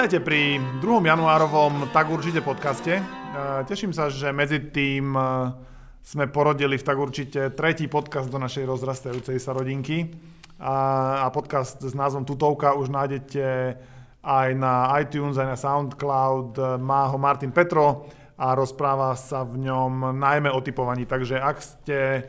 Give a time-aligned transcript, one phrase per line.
[0.00, 1.12] Vítajte pri 2.
[1.12, 2.96] januárovom Tak určite podcaste.
[2.96, 3.02] E,
[3.68, 5.20] teším sa, že medzi tým e,
[6.00, 10.08] sme porodili v Tak určite tretí podcast do našej rozrastajúcej sa rodinky.
[10.56, 13.76] A, podcast s názvom Tutovka už nájdete
[14.24, 16.80] aj na iTunes, aj na SoundCloud.
[16.80, 18.08] Má ho Martin Petro
[18.40, 21.04] a rozpráva sa v ňom najmä o typovaní.
[21.04, 22.24] Takže ak ste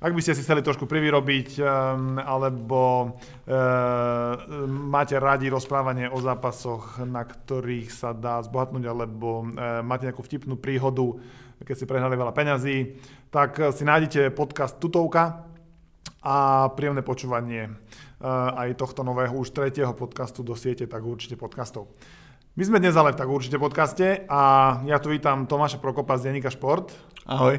[0.00, 3.14] ak by ste si chceli trošku privyrobiť, ehm, alebo
[3.46, 10.22] ehm, máte radi rozprávanie o zápasoch, na ktorých sa dá zbohatnúť, alebo ehm, máte nejakú
[10.24, 11.18] vtipnú príhodu,
[11.62, 12.76] keď si prehnali veľa peňazí,
[13.30, 15.48] tak si nájdete podcast Tutovka
[16.20, 17.72] a príjemné počúvanie
[18.24, 21.92] aj tohto nového už tretieho podcastu do siete, tak určite podcastov.
[22.54, 24.42] My sme dnes ale v tak určite podcaste a
[24.86, 26.94] ja tu vítam Tomáša Prokopa z Denika Šport.
[27.26, 27.58] Ahoj.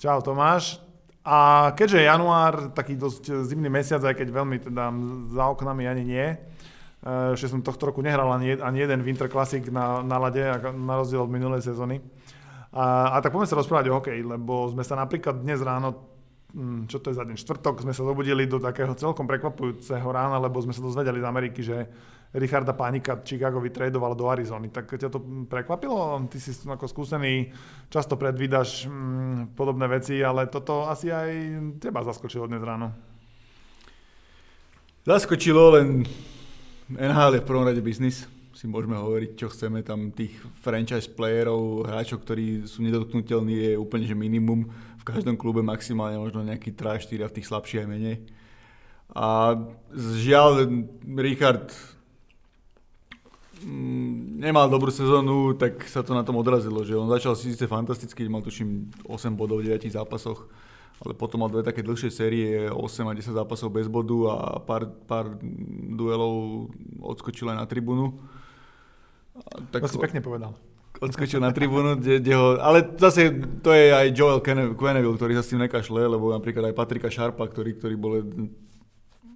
[0.00, 0.91] Čau Tomáš.
[1.22, 4.90] A keďže je január, taký dosť zimný mesiac, aj keď veľmi teda
[5.30, 6.26] za oknami ani nie,
[7.38, 10.42] že som tohto roku nehral ani, ani jeden Winter Classic na, na lade,
[10.74, 12.02] na rozdiel od minulej sezóny.
[12.74, 16.10] A, a tak poďme sa rozprávať o hokeji, lebo sme sa napríklad dnes ráno,
[16.54, 20.42] hm, čo to je za deň, štvrtok, sme sa zobudili do takého celkom prekvapujúceho rána,
[20.42, 21.86] lebo sme sa dozvedeli z Ameriky, že
[22.32, 24.72] Richarda Pánika Chicago vytradoval do Arizony.
[24.72, 25.20] Tak ťa to
[25.52, 26.16] prekvapilo?
[26.32, 27.52] Ty si ako skúsený,
[27.92, 31.28] často predvídaš mm, podobné veci, ale toto asi aj
[31.76, 32.88] teba zaskočilo dnes ráno.
[35.04, 36.08] Zaskočilo, len
[36.96, 38.24] NHL je v prvom rade biznis.
[38.56, 39.84] Si môžeme hovoriť, čo chceme.
[39.84, 40.32] Tam tých
[40.64, 44.72] franchise playerov, hráčov, ktorí sú nedotknutelní, je úplne že minimum.
[45.00, 48.16] V každom klube maximálne možno nejaký 3-4 a v tých slabších aj menej.
[49.12, 49.58] A
[49.92, 50.64] žiaľ,
[51.20, 51.74] Richard
[54.38, 58.42] nemal dobrú sezónu, tak sa to na tom odrazilo, že on začal síce fantasticky, mal
[58.42, 60.50] tuším 8 bodov v 9 zápasoch,
[61.02, 62.78] ale potom mal dve také dlhšie série, 8
[63.08, 65.38] a 10 zápasov bez bodu a pár, pár
[65.94, 66.68] duelov
[67.02, 68.18] odskočil aj na tribúnu.
[69.72, 70.54] Tak, to si pekne povedal.
[71.02, 73.34] Odskočil na tribúnu, kde, kde ho, ale zase
[73.64, 77.48] to je aj Joel Quenneville, ktorý sa s tým nekašle, lebo napríklad aj Patrika Sharpa,
[77.48, 78.22] ktorý, ktorý bol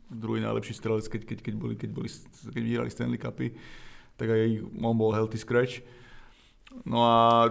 [0.06, 2.08] druhý najlepší strelec, keď, keď, keď, boli, keď, boli,
[2.54, 3.50] keď vyhrali Stanley Cupy
[4.16, 5.84] tak aj on bol healthy scratch.
[6.84, 7.48] No a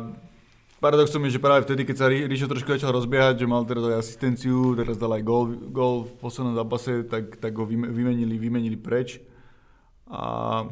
[0.82, 4.02] paradoxom je, že práve vtedy, keď sa Rišo trošku začal rozbiehať, že mal teraz aj
[4.06, 9.18] asistenciu, teraz dal aj gol, v poslednom zápase, tak, tak ho vymenili, vymenili preč.
[10.06, 10.70] A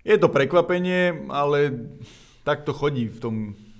[0.00, 1.90] je to prekvapenie, ale
[2.48, 3.36] tak to chodí v tom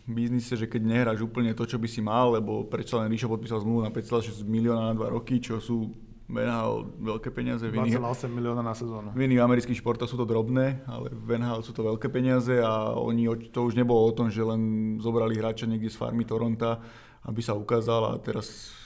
[0.08, 3.64] biznise, že keď nehráš úplne to, čo by si mal, lebo prečo len Ríšo podpísal
[3.64, 5.92] zmluvu na 5,6 milióna na 2 roky, čo sú
[6.28, 7.64] Venhal veľké peniaze.
[7.72, 9.16] 2,8 milióna na sezónu.
[9.16, 12.92] V iných amerických športoch sú to drobné, ale v NHL sú to veľké peniaze a
[12.92, 16.84] oni, to už nebolo o tom, že len zobrali hráča niekde z farmy Toronta,
[17.24, 18.76] aby sa ukázal a teraz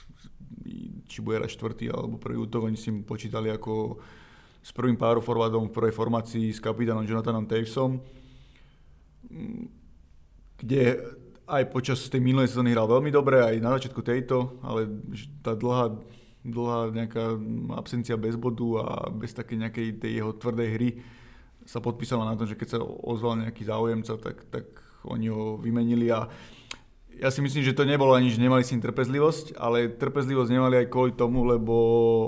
[1.10, 3.98] či bude hrať štvrtý alebo prvý útok, oni si počítali ako
[4.62, 7.98] s prvým power forwardom v prvej formácii s kapitánom Jonathanom Tavesom,
[10.62, 10.82] kde
[11.50, 14.86] aj počas tej minulej sezóny hral veľmi dobre, aj na začiatku tejto, ale
[15.42, 15.90] tá dlhá
[16.42, 17.38] dlhá nejaká
[17.78, 20.90] absencia bez bodu a bez také nejakej tej jeho tvrdej hry
[21.62, 24.66] sa podpísala na tom, že keď sa ozval nejaký záujemca, tak, tak
[25.06, 26.26] oni ho vymenili a
[27.20, 30.86] ja si myslím, že to nebolo ani, že nemali si trpezlivosť, ale trpezlivosť nemali aj
[30.88, 31.74] kvôli tomu, lebo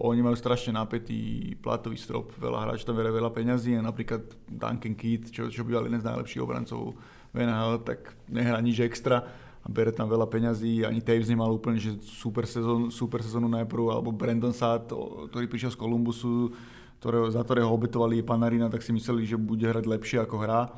[0.05, 2.37] oni majú strašne napätý platový strop.
[2.37, 6.45] Veľa hráčov tam veľa peňazí a napríklad Duncan Keith, čo, čo býval jeden z najlepších
[6.45, 7.01] obrancov
[7.33, 9.25] v NHL, tak nehrá nič extra
[9.65, 10.85] a bere tam veľa peňazí.
[10.85, 14.93] Ani Taves nemal úplne že super, sezón, super sezónu najprv, alebo Brandon Saad,
[15.33, 16.53] ktorý prišiel z Kolumbusu,
[17.01, 20.69] ktorého, za ktorého obetovali Panarina, tak si mysleli, že bude hrať lepšie ako hrá.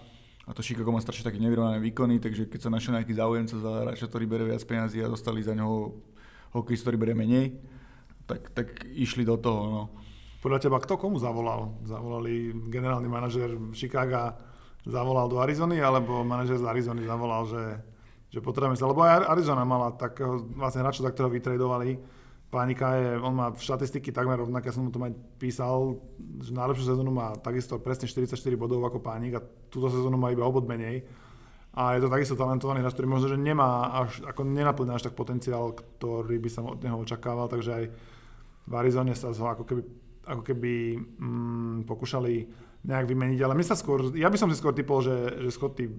[0.47, 3.71] A to Chicago má strašne také nevyrovnané výkony, takže keď sa našiel nejaký záujemca za
[3.83, 5.99] hráča, ktorý bere viac peňazí a dostali za neho
[6.55, 7.59] hokej, ktorý bere menej,
[8.31, 9.63] tak, tak išli do toho.
[9.67, 9.83] No.
[10.39, 11.75] Podľa teba kto komu zavolal?
[11.83, 14.39] Zavolali generálny manažer Chicago
[14.87, 17.63] zavolal do Arizony, alebo manažer z Arizony zavolal, že
[18.37, 21.97] že potrebujeme sa, lebo aj Arizona mala takého vlastne hráča, za ktorého vytredovali.
[22.53, 25.97] Pánika je, on má štatistiky takmer rovnaké, som mu to aj písal,
[26.45, 30.45] že najlepšiu sezónu má takisto presne 44 bodov ako Pánik a túto sezónu má iba
[30.45, 31.09] obod menej.
[31.73, 35.17] A je to takisto talentovaný hráč, ktorý možno, že nemá až, ako nenaplňa až tak
[35.17, 37.85] potenciál, ktorý by sa od neho očakával, takže aj
[38.69, 39.83] v Arizone sa ho ako keby,
[40.29, 42.35] ako keby mm, pokúšali
[42.85, 45.91] nejak vymeniť, ale my sa skôr, ja by som si skôr typol, že, že Scotty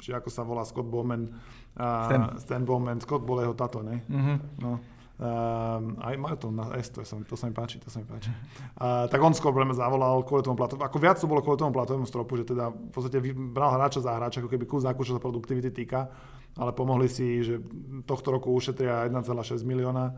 [0.00, 1.28] či ako sa volá Scott Bowman,
[1.76, 4.02] Stan, Stan Bowman, Scott bol jeho tato, ne?
[4.08, 4.36] Uh-huh.
[4.58, 4.72] No.
[5.20, 8.08] Uh, aj majú to na S, to, sa, to sa mi páči, to sa mi
[8.08, 8.32] páči.
[8.80, 12.08] Uh, tak on skôr zavolal kvôli tomu platovému, ako viac to bolo kvôli tomu platovému
[12.08, 13.20] stropu, že teda v podstate
[13.52, 16.08] bral hráča za hráča, ako keby kus za čo sa produktivity týka,
[16.56, 17.60] ale pomohli si, že
[18.08, 20.08] tohto roku ušetria 1,6 milióna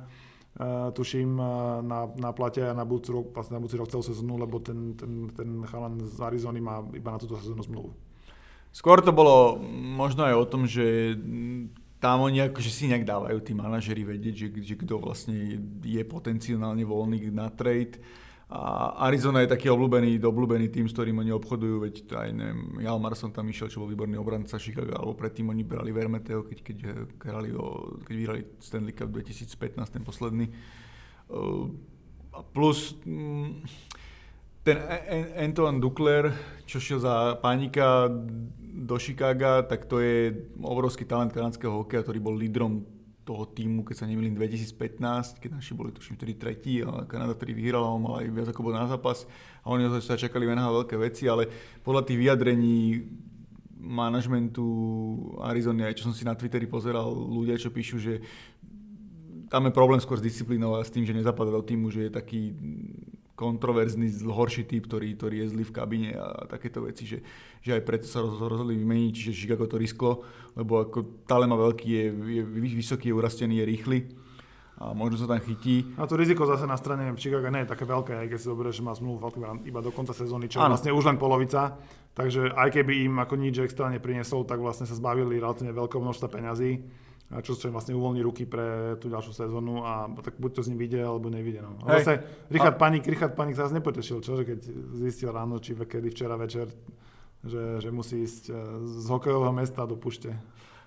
[0.52, 4.04] Uh, tuším uh, na, na plate a na budúci rok, vlastne na budúci rok celú
[4.04, 7.96] sezónu, lebo ten, ten, ten chalan z Arizony má iba na túto sezónu zmluvu.
[8.72, 11.16] Skôr to bolo možno aj o tom, že
[12.00, 16.82] tam oni akože si nejak dávajú tí manažeri vedieť, že, že kto vlastne je potenciálne
[16.82, 18.00] voľný na trade
[18.52, 23.16] a Arizona je taký obľúbený, obľúbený tým, s ktorým oni obchodujú, veď aj neviem, Jalmar
[23.16, 26.76] som tam išiel, čo bol výborný obranca Chicago, alebo predtým oni brali Vermeteo, keď, keď,
[27.32, 29.56] hrali o, keď vyhrali Stanley Cup 2015,
[29.88, 30.52] ten posledný.
[31.32, 31.72] Uh,
[32.52, 33.64] plus mm,
[34.68, 34.76] ten
[35.40, 36.36] Antoine Duckler,
[36.68, 38.12] čo šiel za pánika
[38.72, 40.32] do Chicaga, tak to je
[40.64, 42.88] obrovský talent kanadského hokeja, ktorý bol lídrom
[43.22, 47.54] toho týmu, keď sa nemýlim 2015, keď naši boli tuším vtedy tretí a Kanada vtedy
[47.54, 49.28] vyhrala, on mal aj viac ako bol na zápas.
[49.62, 51.46] A oni sa čakali v veľké veci, ale
[51.86, 53.06] podľa tých vyjadrení
[53.78, 54.66] manažmentu
[55.42, 58.22] Arizony, aj čo som si na Twitteri pozeral, ľudia, čo píšu, že
[59.50, 62.10] tam je problém skôr s disciplínou a s tým, že nezapadá do týmu, že je
[62.10, 62.56] taký
[63.42, 67.18] kontroverzný, horší typ, ktorý, ktorý je zlý v kabine a takéto veci, že,
[67.58, 70.22] že aj preto sa rozhodli vymeniť, čiže Chicago to risklo,
[70.54, 72.04] lebo ako Talem má veľký, je,
[72.38, 72.42] je
[72.78, 73.98] vysoký, je urastený, je rýchly
[74.82, 75.94] a možno sa tam chytí.
[75.94, 78.82] A to riziko zase na strane Chicago nie je také veľké, aj keď si zoberieš,
[78.82, 79.18] že má zmluvu
[79.62, 81.78] iba do konca sezóny, čo je vlastne už len polovica.
[82.12, 86.28] Takže aj keby im ako nič extra neprinesol, tak vlastne sa zbavili relatívne veľkého množstva
[86.28, 86.84] peňazí
[87.40, 90.80] čo sa vlastne uvoľní ruky pre tú ďalšiu sezónu a tak buď to z ním
[90.84, 91.64] vidie, alebo nevidie.
[91.64, 91.80] No.
[91.88, 92.20] A zase
[92.52, 92.80] Richard, a...
[92.80, 94.60] Panik, Richard Panik sa nepotešil, čo, že keď
[95.00, 96.68] zistil ráno, či kedy včera večer,
[97.40, 98.54] že, že musí ísť e,
[99.00, 100.36] z hokejového mesta do pušte.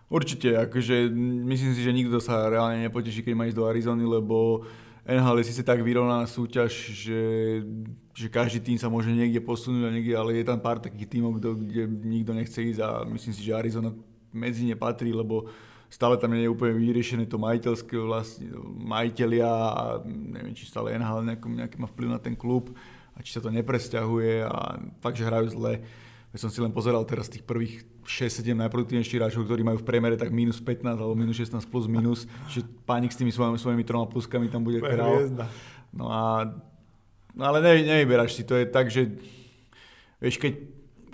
[0.06, 1.10] Určite, akože
[1.50, 4.62] myslím si, že nikto sa reálne nepoteší, keď má ísť do Arizony, lebo
[5.06, 7.22] NHL je síce tak vyrovnaná súťaž, že,
[8.14, 11.90] že každý tým sa môže niekde posunúť niekde, ale je tam pár takých tímov, kde
[11.90, 13.94] nikto nechce ísť a myslím si, že Arizona
[14.34, 15.50] medzi ne patrí, lebo
[15.96, 18.52] stále tam nie je úplne vyriešené to majiteľské vlastne,
[18.84, 22.76] majiteľia a neviem, či stále NHL nejaký, nejaký má vplyv na ten klub
[23.16, 25.80] a či sa to nepresťahuje a fakt, že hrajú zle.
[26.36, 30.20] Ja som si len pozeral teraz tých prvých 6-7 najproduktívnejších hráčov, ktorí majú v priemere
[30.20, 34.12] tak minus 15 alebo minus 16 plus minus, že pánik s tými svojimi, svojimi troma
[34.12, 35.32] pluskami tam bude král.
[35.96, 36.52] No a
[37.32, 39.16] no ale ne, nevyberáš si, to je tak, že
[40.20, 40.60] vieš, keď,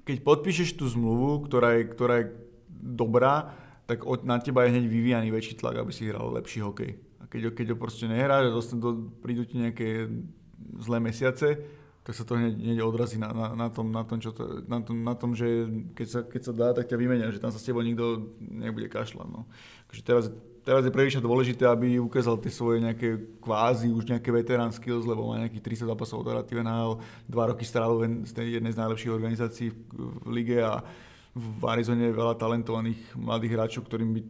[0.10, 2.34] keď podpíšeš tú zmluvu, ktorá je, ktorá je
[2.82, 3.61] dobrá,
[3.92, 6.96] tak od, na teba je hneď vyvíjaný väčší tlak, aby si hral lepší hokej.
[7.20, 10.08] A keď, keď ho proste nehráš a do, prídu ti nejaké
[10.80, 11.60] zlé mesiace,
[12.08, 14.80] tak sa to hneď, hneď odrazí na, na, na, tom, na, tom, čo to, na,
[14.80, 17.60] tom, na tom, že keď sa, keď sa dá, tak ťa vymenia, že tam sa
[17.60, 19.28] s tebou nikto nebude kašľať.
[19.28, 19.44] No.
[19.92, 20.24] Takže teraz,
[20.64, 25.28] teraz je príliš dôležité, aby ukázal tie svoje nejaké kvázi, už nejaké veterán skills, lebo
[25.28, 29.78] má nejakých 30 zápasov od NHL, dva roky strávil z jednej z najlepších organizácií v,
[30.00, 30.80] v lige a
[31.32, 34.22] v Arizone je veľa talentovaných mladých hráčov, ktorým by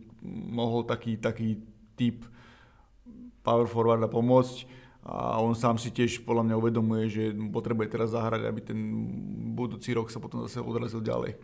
[0.53, 1.57] mohol taký, taký
[1.97, 2.25] typ
[3.41, 4.69] power forwarda pomôcť
[5.01, 8.79] a on sám si tiež podľa mňa uvedomuje, že potrebuje teraz zahrať, aby ten
[9.57, 11.41] budúci rok sa potom zase odrazil ďalej.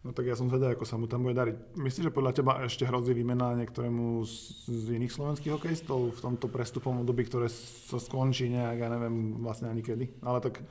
[0.00, 1.76] No tak ja som zvedal, ako sa mu tam bude dariť.
[1.76, 7.04] Myslíš, že podľa teba ešte hrozí výmena niektorému z iných slovenských hokejistov v tomto prestupom
[7.04, 10.24] období, ktoré sa skončí nejak, ja neviem vlastne ani kedy.
[10.24, 10.64] Ale tak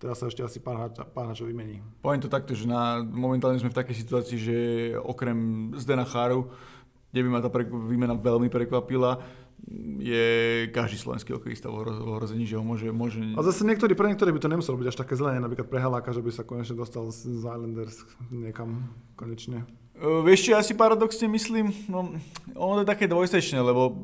[0.00, 1.84] Teraz sa ešte asi pár, pár hráčov vymení.
[2.00, 4.56] Poviem to takto, že na, momentálne sme v takej situácii, že
[4.96, 6.48] okrem Zdena Cháru,
[7.12, 9.20] kde by ma tá výmena veľmi prekvapila,
[10.00, 10.24] je
[10.72, 13.20] každý slovenský hokejista v ohrození, že ho môže, môže...
[13.36, 16.16] A zase niektorí, pre niektorí by to nemuselo byť až také zlé, napríklad pre Haláka,
[16.16, 18.00] že by sa konečne dostal z Islanders
[18.32, 18.88] niekam
[19.20, 19.68] konečne.
[20.00, 21.76] Vieš, čo ja si paradoxne myslím?
[21.92, 22.16] No,
[22.56, 24.00] ono to je také dvojsečné, lebo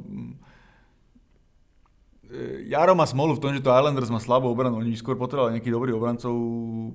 [2.67, 4.83] Jaro má smolu v tom, že to Islanders má slabú obranu.
[4.83, 6.35] Oni skôr potrebovali nejakých dobrých obrancov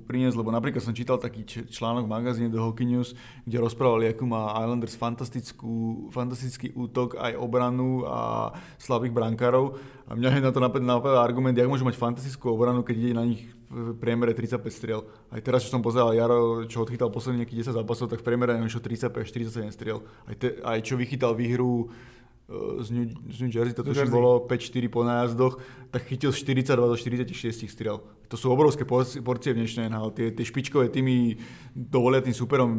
[0.06, 4.30] priniesť, lebo napríklad som čítal taký článok v magazíne The Hockey News, kde rozprávali, akú
[4.30, 9.80] má Islanders fantastickú, fantastický útok, aj obranu a slabých brankárov.
[10.12, 13.24] A mňa je na to napadá argument, jak môže mať fantastickú obranu, keď ide na
[13.24, 15.08] nich v priemere 35 striel.
[15.32, 18.60] Aj teraz, čo som pozeral Jaro, čo odchytal posledných nejakých 10 zápasov, tak v priemere
[18.60, 20.04] je 35 47 striel.
[20.28, 21.88] Aj, te, aj čo vychytal výhru
[22.82, 26.96] z New, z New Jersey, to tuším bolo 5-4 po nájazdoch, tak chytil 42 do
[26.96, 28.04] 46 striel.
[28.28, 30.12] To sú obrovské porcie v dnešnej NHL.
[30.16, 31.36] Tie, tie špičkové týmy
[31.76, 32.70] dovolia tým superom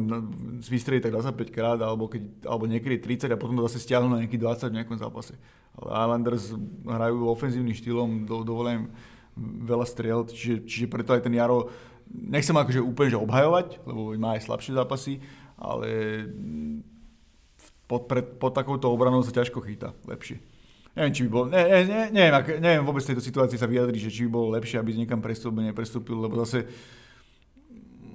[0.61, 4.21] vystreliť tak 25 krát, alebo, keď, alebo niekedy 30 a potom to zase stiahnu na
[4.25, 5.37] nejaký 20 v nejakom zápase.
[5.77, 6.45] Ale Islanders
[6.85, 8.85] hrajú ofenzívnym štýlom, do, dovolia
[9.41, 11.73] veľa striel, čiže, čiže preto aj ten Jaro,
[12.09, 15.17] nechcem akože úplne že obhajovať, lebo má aj slabšie zápasy,
[15.57, 15.89] ale
[17.87, 20.39] pod, pred, pod takouto obranou sa ťažko chýta lepšie.
[20.93, 24.01] Neviem, či by bol, ne, ne, ne, neviem, ak, neviem vôbec tejto situácii sa vyjadriť,
[24.07, 26.69] že či by bolo lepšie, aby niekam prestúpil, neprestúpil, lebo zase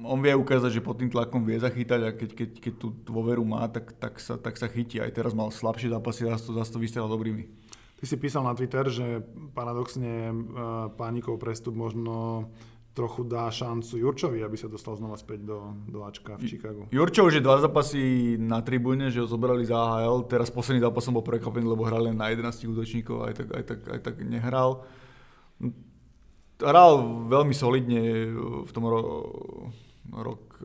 [0.07, 3.43] on vie ukázať, že pod tým tlakom vie zachytať a keď, keď, keď tú dôveru
[3.43, 5.03] má, tak, tak, sa, tak sa chytí.
[5.03, 7.51] Aj teraz mal slabšie zápasy, zase to, zase to vystrelal dobrými.
[7.99, 9.27] Ty si písal na Twitter, že
[9.59, 12.47] paradoxne uh, pánikov prestup možno
[12.95, 16.83] trochu dá šancu Jurčovi, aby sa dostal znova späť do, do Ačka v Chicagu.
[16.91, 20.27] Jurčo už je dva zápasy na tribúne, že ho zobrali za AHL.
[20.27, 23.65] Teraz posledný zápas som bol prekvapený, lebo hral len na 11 útočníkov, aj tak, aj
[23.71, 24.83] tak, aj tak nehral.
[26.59, 26.93] Hral
[27.31, 28.35] veľmi solidne
[28.67, 29.71] v tom ro-
[30.11, 30.59] rok,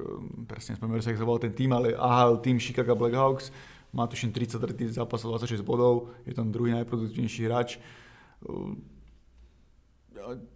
[0.50, 3.54] presne spomínam, sa volal ten tým, ale AHL tým Chicago Blackhawks.
[3.94, 7.78] Má tuším 33 zápasov, 26 bodov, je tam druhý najproduktívnejší hráč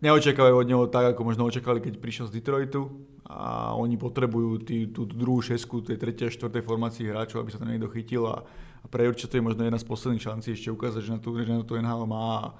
[0.01, 2.87] neočakávajú od neho tak, ako možno očakávali, keď prišiel z Detroitu
[3.27, 7.59] a oni potrebujú tý, tú druhú šesku tej tretej a štvrtej formácii hráčov, aby sa
[7.59, 8.43] to niekto chytil a,
[8.81, 11.51] a pre určite je možno jedna z posledných šancí ešte ukázať, že na tú, že
[11.51, 12.55] na tú NHL má.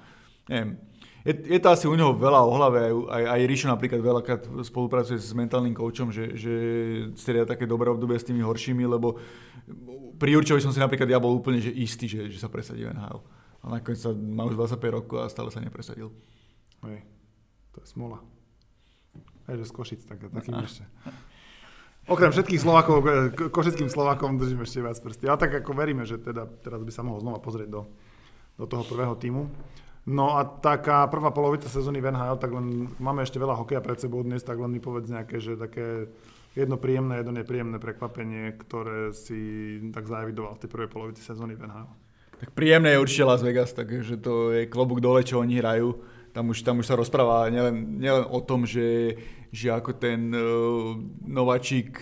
[0.48, 0.80] Neviem,
[1.28, 5.20] je, je to asi u neho veľa o hlave, aj, aj, Ríšo napríklad veľakrát spolupracuje
[5.20, 6.52] s mentálnym koučom, že, že
[7.18, 9.20] stredia také dobré obdobie s tými horšími, lebo
[10.16, 13.20] pri Jurčovi som si napríklad ja bol úplne že istý, že, že sa presadí NHL.
[13.60, 16.14] A nakoniec sa, má už 25 rokov a stále sa nepresadil.
[16.86, 17.02] Hej,
[17.74, 18.22] to je smola.
[19.48, 20.84] Hej, že z Košic, tak, takým ešte.
[22.08, 23.04] Okrem všetkých Slovakov,
[23.52, 25.28] košickým Slovakom držíme ešte viac prsty.
[25.28, 27.82] Ale tak ako veríme, že teda, teraz by sa mohol znova pozrieť do,
[28.56, 29.44] do toho prvého týmu.
[30.08, 34.00] No a taká prvá polovica sezóny v NHL, tak len máme ešte veľa hokeja pred
[34.00, 36.08] sebou dnes, tak len mi povedz nejaké, že také
[36.56, 41.68] jedno príjemné, jedno nepríjemné prekvapenie, ktoré si tak zaevidoval v tej prvej polovici sezóny v
[41.68, 41.92] NHL.
[42.40, 46.00] Tak príjemné je určite Las Vegas, takže to je klobúk dole, čo oni hrajú
[46.38, 49.18] tam už, tam už sa rozpráva nielen, nielen o tom, že,
[49.50, 50.94] že ako ten uh,
[51.26, 51.98] nováčik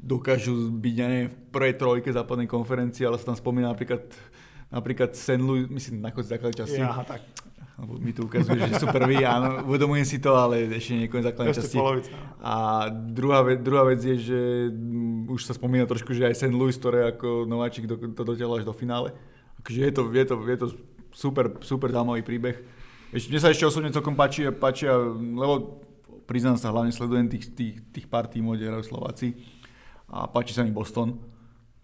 [0.00, 4.00] dokážu byť, neviem, v prvej trojke západnej konferencie, ale sa tam spomína napríklad,
[4.72, 5.44] napríklad St.
[5.44, 6.80] Louis, myslím, na konci základnej časti.
[6.80, 7.20] Ja, tak.
[7.78, 11.28] Lebo mi to ukazuje, že sú prví, áno, uvedomujem si to, ale ešte nie koniec
[11.28, 11.76] základnej časti.
[11.76, 12.10] polovica.
[12.40, 12.54] A
[12.90, 14.40] druhá, vec, druhá vec je, že
[15.28, 16.56] už sa spomína trošku, že aj St.
[16.56, 19.12] Louis, ktoré ako nováčik do, to dotiahlo až do finále.
[19.62, 20.66] Takže je to, je to, je to
[21.12, 22.77] super, super zaujímavý príbeh
[23.12, 25.84] ešte, mne sa ešte osobne celkom páči, páči lebo
[26.28, 29.32] priznám sa, hlavne sledujem tých, tých, tých pár tímov, kde hrajú Slováci
[30.08, 31.16] a páči sa mi Boston,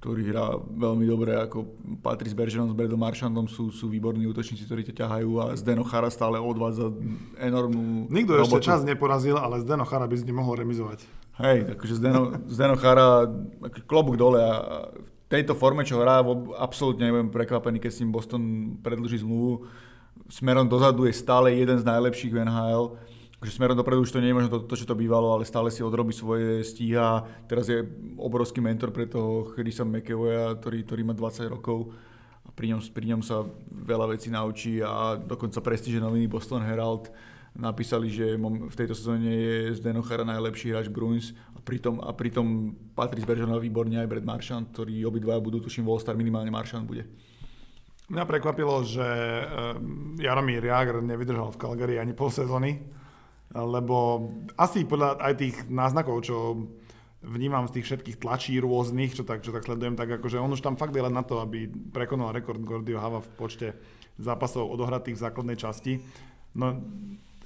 [0.04, 1.64] ktorý hrá veľmi dobre, ako
[2.04, 5.80] patrí s Bergeron, s Bredom Marchandom, sú, sú výborní útočníci, ktorí ťa ťahajú a Zdeno
[5.80, 6.92] Chara stále odvádza
[7.40, 8.60] enormnú Nikto robotu.
[8.60, 11.08] ešte čas neporazil, ale Zdeno Chara by s ním mohol remizovať.
[11.40, 13.24] Hej, takže Zdeno, Zdeno Chara,
[13.88, 14.52] klobúk dole a
[14.92, 16.20] v tejto forme, čo hrá,
[16.60, 18.42] absolútne nebudem prekvapený, keď s ním Boston
[18.84, 19.64] predlží zmluvu
[20.28, 22.96] smerom dozadu je stále jeden z najlepších v NHL.
[23.40, 25.68] Takže smerom dopredu už to nie je možno to, to, čo to bývalo, ale stále
[25.68, 27.28] si odrobí svoje stíha.
[27.44, 27.84] Teraz je
[28.16, 31.92] obrovský mentor pre toho Chrisa McEvoya, ktorý, ktorý má 20 rokov
[32.44, 37.12] a pri ňom, pri ňom sa veľa vecí naučí a dokonca prestíže noviny Boston Herald
[37.54, 42.74] napísali, že v tejto sezóne je Zdeno Chara najlepší hráč Bruins a pritom, a pritom
[42.96, 47.06] patrí z Bergeronova výborne aj Brad Marchand, ktorí obidvaja budú, tuším, All-Star minimálne Marchand bude.
[48.04, 52.84] Mňa prekvapilo, že ehm, Jaromír Jagr nevydržal v Calgary ani pol sezóny,
[53.54, 54.28] lebo
[54.60, 56.68] asi podľa aj tých náznakov, čo
[57.24, 60.60] vnímam z tých všetkých tlačí rôznych, čo tak, čo tak sledujem, tak akože on už
[60.60, 63.68] tam fakt je len na to, aby prekonal rekord Gordio Hava v počte
[64.20, 66.04] zápasov odohratých v základnej časti.
[66.54, 66.84] No,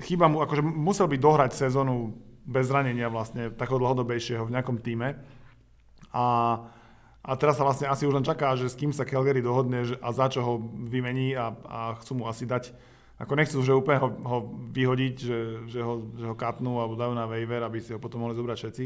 [0.03, 5.23] chyba mu, akože musel by dohrať sezónu bez zranenia vlastne, takého dlhodobejšieho v nejakom týme.
[6.12, 6.25] A
[7.28, 10.08] a teraz sa vlastne asi už len čaká, že s kým sa Calgary dohodne a
[10.16, 10.54] za čo ho
[10.88, 12.73] vymení a, a chcú mu asi dať,
[13.20, 14.38] ako nechcú že úplne ho, ho
[14.73, 18.25] vyhodiť, že, že, ho, že ho katnú alebo dajú na waiver, aby si ho potom
[18.25, 18.85] mohli zobrať všetci.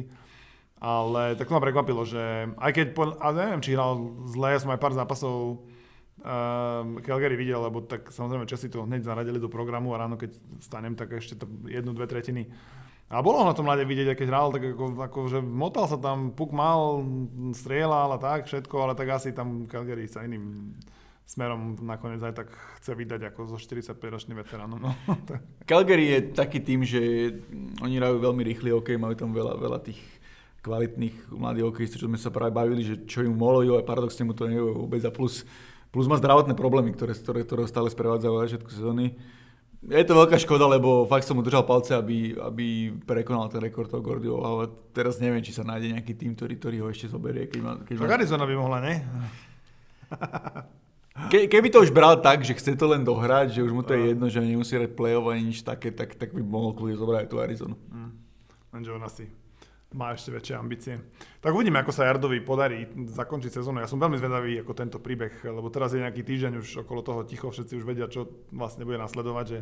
[0.83, 2.87] Ale tak to ma prekvapilo, že aj keď,
[3.23, 8.51] a neviem, či hral zle, som aj pár zápasov um, Calgary videl, lebo tak samozrejme
[8.51, 12.11] Česi to hneď zaradili do programu a ráno keď stanem, tak ešte to jednu, dve
[12.11, 12.51] tretiny
[13.13, 16.33] a bolo na tom mlade vidieť, keď hral, tak ako, ako, že motal sa tam,
[16.33, 17.05] puk mal,
[17.53, 20.73] strieľal a tak, všetko, ale tak asi tam Calgary sa iným
[21.29, 22.49] smerom nakoniec aj tak
[22.81, 24.81] chce vydať ako zo 45-ročný veteránom.
[24.81, 24.91] No.
[25.71, 27.01] Calgary je taký tým, že
[27.85, 30.01] oni hrajú veľmi rýchly OK, majú tam veľa, veľa tých
[30.65, 34.33] kvalitných mladých hokejistov, čo sme sa práve bavili, že čo im molujú, aj paradoxne mu
[34.33, 35.43] to je vôbec a plus,
[35.91, 39.19] plus má zdravotné problémy, ktoré, ktoré, ktoré stále sprevádzajú aj všetku sezóny.
[39.83, 43.91] Je to veľká škoda, lebo fakt som mu držal palce, aby, aby prekonal ten rekord
[43.91, 47.51] toho Gordio, ale teraz neviem, či sa nájde nejaký tým, ktorý, ktorý ho ešte zoberie.
[47.51, 48.15] Keď má, keď má...
[48.15, 48.95] Arizona by mohla, ne?
[51.29, 53.93] Ke, keby to už bral tak, že chce to len dohrať, že už mu to
[53.93, 57.19] je jedno, že nemusí hrať play-off ani nič také, tak, tak by mohol kľudne zobrať
[57.21, 57.77] aj tú Arizonu.
[57.93, 58.11] Mm.
[58.73, 59.29] Lenže on asi
[59.93, 60.95] má ešte väčšie ambície.
[61.41, 63.81] Tak uvidíme, ako sa Jardovi podarí zakončiť sezónu.
[63.81, 67.21] Ja som veľmi zvedavý ako tento príbeh, lebo teraz je nejaký týždeň už okolo toho
[67.25, 69.59] ticho, všetci už vedia, čo vlastne bude nasledovať, že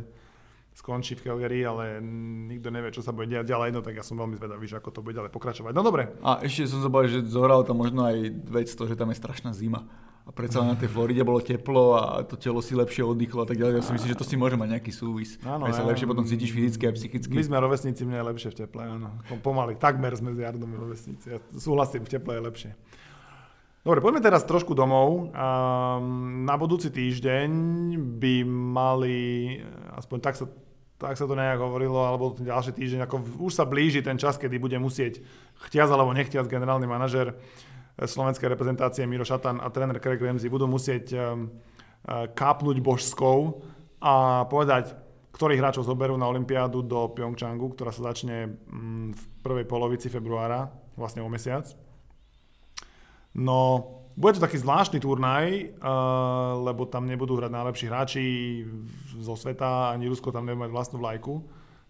[0.71, 1.99] skončí v Calgary, ale
[2.47, 4.89] nikto nevie, čo sa bude diať ďalej, no tak ja som veľmi zvedavý, že ako
[4.89, 5.71] to bude ďalej pokračovať.
[5.75, 6.15] No dobre.
[6.23, 9.51] A ešte som zabal, že zohral tam možno aj vec to, že tam je strašná
[9.51, 9.83] zima.
[10.21, 13.57] a predsa na tej Floride bolo teplo a to telo si lepšie oddychlo a tak
[13.57, 13.81] ďalej.
[13.81, 15.41] Ja si myslím, že to si môže mať nejaký súvis.
[15.41, 17.33] Áno, Aj sa lepšie potom cítiš fyzicky a psychicky.
[17.33, 19.09] My sme rovesníci, mne je lepšie v teple, áno.
[19.41, 21.25] Pomaly, takmer sme s Jardom rovesníci.
[21.25, 22.71] Ja súhlasím, v teple je lepšie.
[23.81, 25.33] Dobre, poďme teraz trošku domov.
[26.45, 27.49] Na budúci týždeň
[28.21, 29.57] by mali,
[29.97, 30.45] aspoň tak sa,
[31.01, 34.37] tak sa to nejak hovorilo, alebo ten ďalší týždeň, ako už sa blíži ten čas,
[34.37, 35.25] kedy bude musieť
[35.65, 37.33] chtiac alebo nechtiac generálny manažer
[37.97, 41.17] slovenskej reprezentácie Miro Šatan a tréner Craig Ramsey budú musieť
[42.37, 43.65] kápnuť božskou
[43.97, 44.93] a povedať,
[45.33, 50.69] ktorých hráčov zoberú na Olympiádu do Pyeongchangu, ktorá sa začne mm, v prvej polovici februára,
[50.93, 51.65] vlastne o mesiac.
[53.31, 53.87] No,
[54.19, 58.23] bude to taký zvláštny turnaj, uh, lebo tam nebudú hrať najlepší hráči
[59.23, 61.39] zo sveta, ani Rusko tam nebude mať vlastnú vlajku.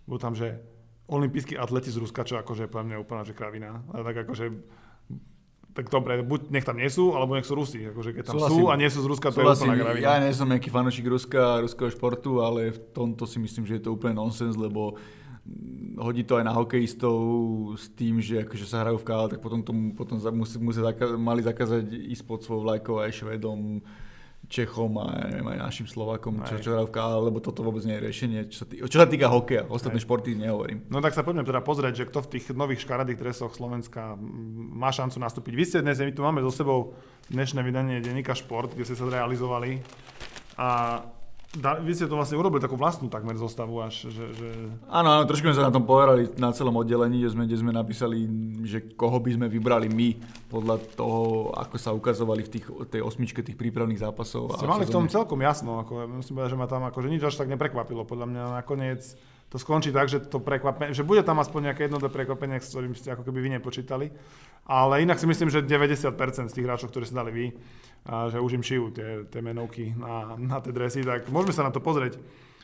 [0.05, 0.61] Budú tam, že
[1.09, 3.83] olimpijskí atleti z Ruska, čo akože pre mňa úplná že kravina.
[3.91, 4.45] Ale tak akože
[5.71, 7.79] tak dobre, buď nech tam nie sú, alebo nech sú Rusi.
[7.87, 8.59] Akože keď tam Súhlasím.
[8.59, 9.71] sú a nie sú z Ruska, to Súhlasím.
[9.71, 10.03] je úplná gravina.
[10.03, 13.83] Ja nie som nejaký fanúšik Ruska, ruského športu, ale v tomto si myslím, že je
[13.87, 14.99] to úplne nonsens, lebo
[15.97, 17.17] hodí to aj na hokejistov
[17.75, 21.17] s tým, že akože sa hrajú v kále, tak potom, tomu, potom musí, musí zaka-
[21.17, 23.83] mali zakázať ísť pod svojou vlajkou aj Švedom,
[24.51, 27.95] Čechom a neviem, aj našim Slovakom, čo, čo hrajú v kále, lebo toto vôbec nie
[27.95, 30.03] je riešenie, čo sa, tý, čo sa týka hokeja, ostatné aj.
[30.03, 30.81] športy nehovorím.
[30.91, 34.17] No tak sa poďme teda pozrieť, že kto v tých nových škaradých dresoch Slovenska
[34.75, 35.53] má šancu nastúpiť.
[35.55, 36.97] Vy ste dnes, my tu máme so sebou
[37.29, 39.77] dnešné vydanie denníka Šport, kde ste sa zrealizovali
[40.57, 40.99] a
[41.59, 44.49] da, vy ste to vlastne urobili takú vlastnú takmer zostavu až, že, že...
[44.87, 47.71] Áno, áno, trošku sme sa na tom poherali na celom oddelení, kde sme, kde sme
[47.75, 48.23] napísali,
[48.63, 50.15] že koho by sme vybrali my
[50.47, 54.55] podľa toho, ako sa ukazovali v tých, tej osmičke tých prípravných zápasov.
[54.55, 57.35] Ste mali v tom celkom jasno, ako, musím povedať, že ma tam akože nič až
[57.35, 58.07] tak neprekvapilo.
[58.07, 59.01] Podľa mňa nakoniec
[59.51, 62.95] to skončí tak, že to prekvapenie, že bude tam aspoň nejaké jednoduché prekvapenie, s ktorým
[62.95, 64.07] ste ako keby vy nepočítali.
[64.63, 67.45] Ale inak si myslím, že 90% z tých hráčov, ktorí ste dali vy,
[68.31, 71.75] že už im šijú tie, tie menovky na, na tie dresy, tak môžeme sa na
[71.75, 72.15] to pozrieť.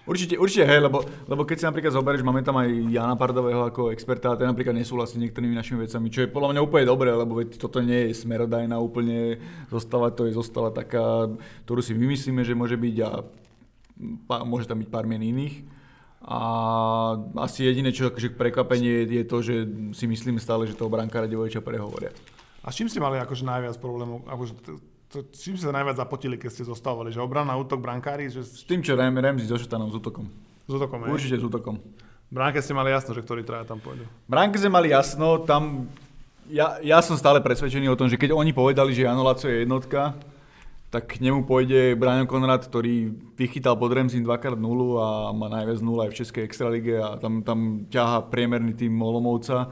[0.08, 3.92] Určite, určite, hej, lebo, lebo keď si napríklad zoberieš, máme tam aj Jana Pardového ako
[3.92, 7.44] experta, a ten napríklad nesúhlasí niektorými našimi vecami, čo je podľa mňa úplne dobré, lebo
[7.52, 11.28] toto nie je smerodajná úplne zostava, to je zostava taká,
[11.68, 13.10] ktorú si vymyslíme, že môže byť a
[14.48, 15.76] môže tam byť pár mien iných.
[16.28, 16.40] A
[17.40, 19.56] asi jediné, čo akože prekvapenie je, je to, že
[19.96, 22.12] si myslíme stále, že toho brankára Devojiča prehovoria.
[22.68, 24.28] A s čím ste mali akože najviac problémov?
[24.28, 24.60] Akože
[25.08, 27.16] to, čím ste sa najviac zapotili, keď ste zostávali?
[27.16, 28.28] Že obrana, útok, brankári?
[28.28, 28.44] Že...
[28.44, 30.28] S tým, čo Remzi so Šetanom, s útokom.
[30.68, 31.80] S útokom, Určite s útokom.
[32.28, 34.04] Bránke ste mali jasno, že ktorí traja tam pôjdu.
[34.28, 35.88] Bránke sme mali jasno, tam...
[36.52, 39.64] Ja, ja som stále presvedčený o tom, že keď oni povedali, že Jano Laco je
[39.64, 40.16] jednotka,
[40.88, 45.84] tak k nemu pôjde Brian Konrad, ktorý vychytal pod Remzin dvakrát nulu a má najviac
[45.84, 49.68] nula aj v Českej extralige a tam, tam ťaha priemerný tým Olomovca.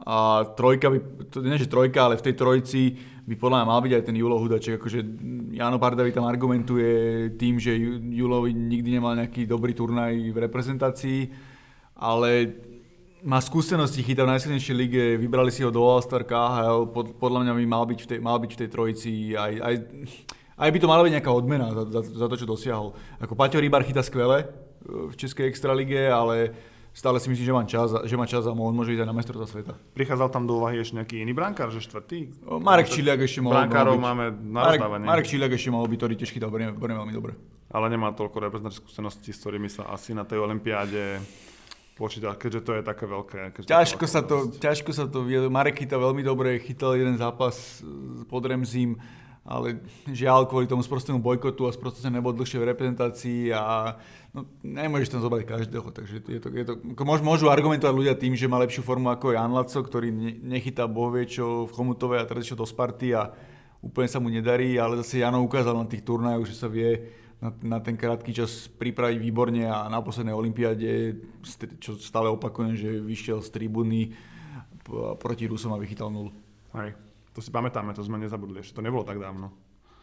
[0.00, 0.98] A trojka by,
[1.44, 2.96] nie že trojka, ale v tej trojici
[3.28, 4.80] by podľa mňa mal byť aj ten Julo Hudaček.
[4.80, 5.04] Akože
[5.52, 7.76] Jano Pardavi tam argumentuje tým, že
[8.16, 11.20] Julovi nikdy nemal nejaký dobrý turnaj v reprezentácii,
[12.00, 12.48] ale
[13.22, 17.52] má skúsenosti, chytá v najsilnejšej lige, vybrali si ho do All-Star KHL, pod, podľa mňa
[17.56, 19.74] by mal byť v tej, mal byť v tej trojici, aj, aj,
[20.56, 22.96] aj by to mala byť nejaká odmena za, za, za to, čo dosiahol.
[23.20, 24.48] Ako Paťo Rybar chytá skvele
[24.84, 26.56] v Českej extralige, ale
[26.96, 29.46] stále si myslím, že má čas, že má čas a môže ísť aj na mestrovstva
[29.46, 29.72] sveta.
[29.92, 32.48] Prichádzal tam do úvahy ešte nejaký iný brankár, že štvrtý?
[32.60, 34.02] Marek Čiliak ešte mohol, Brankárov byť.
[34.02, 37.36] máme na Marek, Marek Čiliak ešte mohol byť, ktorý tiež chytal veľmi dobre.
[37.70, 41.22] Ale nemá toľko reprezentačných skúseností, s ktorými sa asi na tej olympiáde
[42.00, 43.36] počítať, keďže to je také veľké.
[43.68, 45.20] Ťažko sa, to, ťažko sa to,
[45.52, 47.84] Marek chytal veľmi dobre, chytal jeden zápas
[48.24, 48.96] pod Remzím,
[49.44, 53.96] ale žiaľ kvôli tomu sprostému bojkotu a sprosté nebol dlhšie v reprezentácii a
[54.32, 58.32] no, nemôžeš tam zobrať každého, takže je to, je to, môžu, môžu argumentovať ľudia tým,
[58.32, 60.08] že má lepšiu formu ako Jan Laco, ktorý
[60.40, 63.28] nechytá bohvie čo v Chomutovej a teraz do Sparty a
[63.84, 67.50] úplne sa mu nedarí, ale zase Jano ukázal na tých turnajoch, že sa vie na,
[67.64, 71.16] na ten krátky čas pripraviť výborne a na poslednej olympiáde,
[71.80, 74.12] čo stále opakujem, že vyšiel z tribúny
[75.16, 76.30] proti Rusom a vychytal nulu.
[76.76, 76.94] Hej,
[77.32, 79.50] to si pamätáme, to sme nezabudli, ešte to nebolo tak dávno.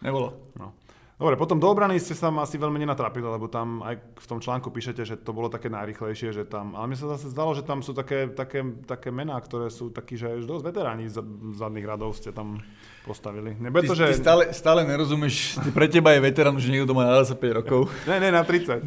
[0.01, 0.53] Nebolo.
[0.57, 0.73] No.
[1.17, 4.69] Dobre, potom do obrany ste sa asi veľmi nenatrápili, lebo tam aj v tom článku
[4.69, 7.81] píšete, že to bolo také najrychlejšie, že tam, ale mi sa zase zdalo, že tam
[7.81, 11.17] sú také, také, také mená, ktoré sú takí, že už dosť veteráni z
[11.57, 12.61] zadných radov ste tam
[13.01, 13.57] postavili.
[13.57, 14.13] Nebude to, že...
[14.13, 17.89] Ty stále, stále nerozumieš, ty pre teba je veterán, že niekto má na 25 rokov.
[18.05, 18.85] ne, ne, na 30.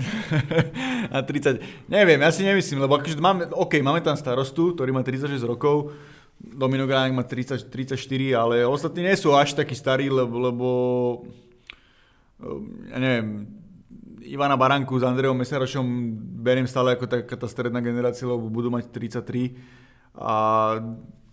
[1.18, 1.90] na 30.
[1.90, 5.90] Neviem, ja si nemyslím, lebo akože máme, OK, máme tam starostu, ktorý má 36 rokov,
[6.38, 7.98] Domino Gránek má 30, 34,
[8.38, 10.68] ale ostatní nie sú až takí starí, lebo, lebo
[12.90, 13.46] ja neviem,
[14.24, 15.84] Ivana Baranku s Andreom Mesarošom
[16.40, 19.56] beriem stále ako taká tá stredná generácia, lebo budú mať 33
[20.16, 20.34] a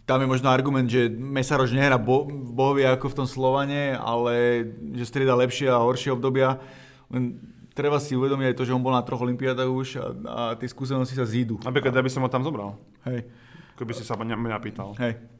[0.08, 4.64] tam je možno argument, že Mesaroš nehrá bo, bohovie ako v tom Slovane, ale
[4.96, 6.64] že strieda lepšie a horšie obdobia.
[7.12, 7.36] Len
[7.76, 10.72] treba si uvedomiť aj to, že on bol na troch olimpiádach už a, a tie
[10.72, 11.60] skúsenosti sa zídu.
[11.60, 13.28] Napríklad ja by som ho tam zobral, Hej.
[13.76, 14.96] keby si sa mňa, mňa pýtal.
[14.96, 15.20] Hej.
[15.20, 15.36] Ne,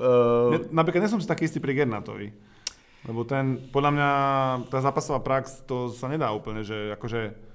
[0.00, 2.32] Uh, napríklad nie som si taký istý pri Gernatovi.
[3.08, 4.10] Lebo ten, podľa mňa,
[4.68, 7.48] tá zápasová prax, to sa nedá úplne, že akože...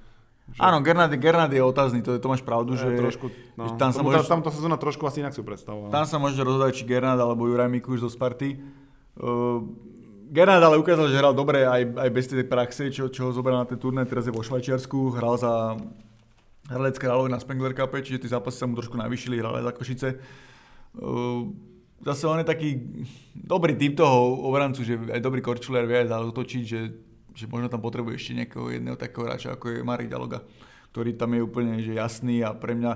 [0.45, 3.81] Že, áno, Gernard, Gernard je otázny, to, to máš pravdu, že, že, trošku, no, že
[3.81, 5.89] tam, sa tomu, môžeš, tá, tamto sezóna trošku asi inak si predstavoval.
[5.89, 8.61] tam sa môže rozhodať, či Gernard alebo Juraj Mikuš zo Sparty.
[9.17, 9.65] Uh,
[10.29, 13.57] Gernard ale ukázal, že hral dobre aj, aj bez tej praxe, čo, čo ho zobral
[13.57, 15.81] na ten turné, teraz je vo Švajčiarsku, hral za
[16.69, 19.73] Hradec Králové na Spengler Cup, čiže tie zápasy sa mu trošku navýšili, hral aj za
[19.73, 20.09] Košice.
[20.97, 21.73] Uh,
[22.05, 22.69] zase on je taký
[23.33, 26.81] dobrý typ toho obrancu, že aj dobrý korčuliar vie aj zautočiť, že,
[27.33, 30.45] že možno tam potrebuje ešte nejakého jedného takého hráča, ako je Marek Daloga,
[30.93, 32.91] ktorý tam je úplne že jasný a pre mňa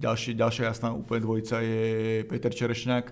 [0.00, 1.80] ďalšie, ďalšia jasná úplne dvojica je
[2.24, 3.06] Peter Čerešňák,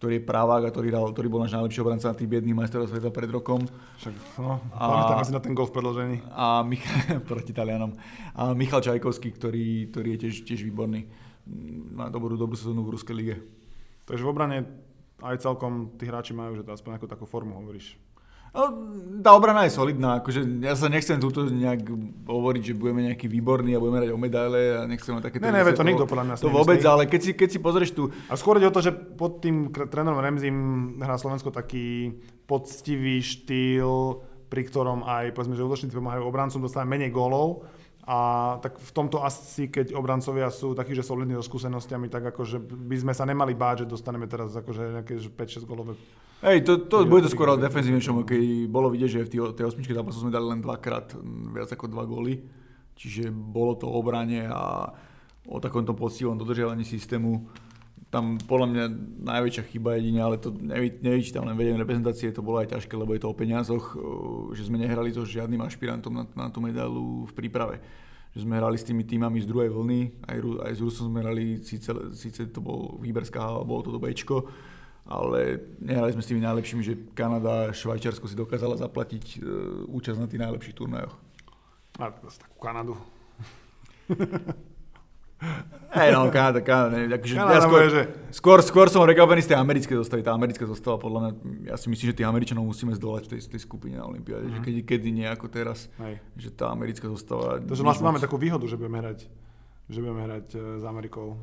[0.00, 2.90] ktorý je právák a ktorý, dal, ktorý bol náš najlepší obranca na tých biedných majstrov
[2.90, 3.64] sveta pred rokom.
[4.02, 6.16] Však, no, A- pamätáme si na ten gol v predložení.
[6.34, 7.94] A Michal, proti Talianom.
[8.34, 11.06] A Michal Čajkovský, ktorý, ktorý je tiež, tiež výborný.
[11.94, 13.36] Má dobrú, dobrú sezónu v Ruskej lige.
[14.04, 14.56] Takže v obrane
[15.24, 17.96] aj celkom tí hráči majú, že to aspoň nejakú takú formu hovoríš.
[18.54, 18.70] No,
[19.18, 21.90] tá obrana je solidná, akože ja sa nechcem túto nejak
[22.22, 25.42] hovoriť, že budeme nejaký výborní a budeme hrať o medaile a nechcem mať také...
[25.42, 26.94] Ne, ne, to nikto podľa mňa To vôbec, nemyslí.
[26.94, 28.14] ale keď si, keď si pozrieš tu...
[28.30, 30.58] A skôr ide o to, že pod tým trénerom Remzim
[31.02, 32.14] hrá Slovensko taký
[32.46, 37.66] poctivý štýl, pri ktorom aj povedzme, že útočníci pomáhajú obrancom, dostávajú menej gólov.
[38.04, 38.16] A
[38.60, 42.96] tak v tomto asi, keď obrancovia sú takí, že solidní so skúsenostiami, tak akože by
[43.00, 45.96] sme sa nemali báť, že dostaneme teraz akože nejaké že 5-6 gólové.
[46.44, 49.96] Hej, to, to bude to skôr defenzívnejšom, keď bolo vidieť, že v tej, tej osmičke
[49.96, 51.16] zápasu sme dali len dvakrát
[51.56, 52.44] viac ako dva góly.
[52.92, 54.92] Čiže bolo to o obrane a
[55.48, 57.48] o takomto poctivom dodržiavaní systému.
[58.14, 58.84] Tam podľa mňa
[59.26, 63.10] najväčšia chyba jedine, ale to nevy, nevyčítam len vedenie reprezentácie, to bolo aj ťažké, lebo
[63.10, 63.98] je to o peniazoch,
[64.54, 67.82] že sme nehrali so žiadnym ašpirantom na, na tú medailu v príprave.
[68.38, 71.58] Že sme hrali s tými týmami z druhej vlny, aj, aj s Rusom sme hrali,
[71.66, 74.46] síce, síce to bol výberská hala, bolo to do Bčko,
[75.10, 79.36] ale nehrali sme s tými najlepšími, že Kanada, Švajčiarsko si dokázala zaplatiť e,
[79.90, 81.18] účasť na tých najlepších turnajoch.
[81.98, 82.94] A takú Kanadu.
[85.94, 88.02] Hej, no, Kanada, Kanada, neviem, akože Kanada ja skôr, bude, že
[88.34, 90.26] skôr, skôr som prekvapený z tej americkej zostavy.
[90.26, 91.30] Tá americká zostava, podľa mňa,
[91.70, 94.58] ja si myslím, že tých Američanov musíme zdolať v tej, tej skupine na Olympiáde, mm-hmm.
[94.58, 96.18] že kedy, kedy nie ako teraz, hej.
[96.34, 97.62] že tá americká zostava...
[97.62, 99.30] Takže vlastne máme takú výhodu, že budeme hrať,
[99.86, 101.38] že budeme hrať e, s Amerikou.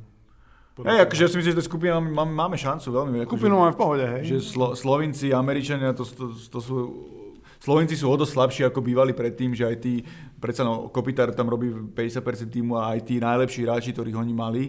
[0.84, 3.15] Hej, akože ja si myslím, že v tej skupine máme, máme, šancu veľmi.
[3.23, 4.23] Akože, Skupinu máme v pohode, hej.
[4.36, 6.75] že Slo, Slovinci, Američania, to, to, to sú...
[7.62, 10.02] Slovenci sú o dosť slabší, ako bývali predtým, že aj tí,
[10.41, 14.63] predsa no, Kopitar tam robí 50% týmu a aj tí najlepší hráči, ktorých oni mali,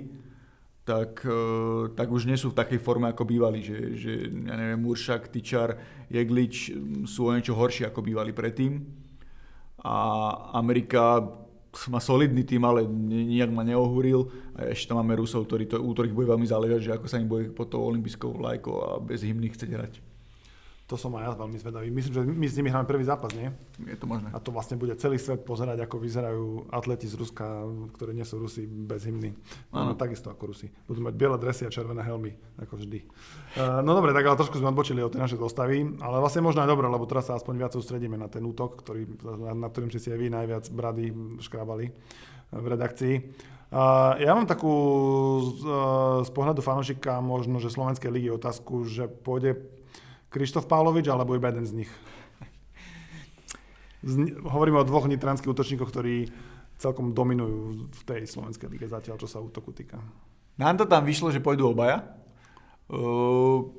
[0.85, 4.77] tak, eh, tak už nie sú v takej forme, ako bývali, že, že ja neviem,
[4.85, 5.81] Muršak, Tyčar,
[6.13, 8.85] Jeglič mm, sú o niečo horší, ako bývali predtým.
[9.81, 9.97] A
[10.53, 11.33] Amerika
[11.89, 14.29] má solidný tým, ale ni- nijak ma neohúril.
[14.53, 17.17] A ešte tam máme Rusov, ktorí to, u ktorých bude veľmi záležať, že ako sa
[17.17, 20.12] im bude pod tou olympijskou vlajkou a bez hymny chcieť hrať.
[20.93, 21.89] To som aj ja veľmi zvedavý.
[21.89, 23.49] Myslím, že my s nimi hráme prvý zápas, nie?
[23.81, 24.29] Je to možné.
[24.29, 27.65] A to vlastne bude celý svet pozerať, ako vyzerajú atleti z Ruska,
[27.97, 29.33] ktorí nie sú Rusi bez hymny.
[29.73, 29.97] Áno.
[29.97, 30.69] No, takisto ako Rusi.
[30.85, 33.09] Budú mať biele dresy a červené helmy, ako vždy.
[33.57, 36.61] Uh, no dobre, tak ale trošku sme odbočili od tej našej zostavy, ale vlastne možno
[36.61, 39.89] aj dobre, lebo teraz sa aspoň viac sústredíme na ten útok, ktorý, na, na ktorým
[39.89, 41.09] ste si aj vy najviac brady
[41.41, 43.15] škrábali uh, v redakcii.
[43.73, 44.69] Uh, ja mám takú
[45.41, 49.57] z, uh, z pohľadu fanošika možno, že Slovenskej ligy otázku, že pôjde
[50.33, 51.93] Krištof Pavlovič alebo iba jeden z nich.
[54.03, 56.27] Z, hovoríme o dvoch nitranských útočníkoch, ktorí
[56.81, 60.03] celkom dominujú v tej slovenskej lige zatiaľ, čo sa útoku týka.
[60.59, 62.03] Nám to tam vyšlo, že pôjdu obaja.
[62.91, 63.71] Uh,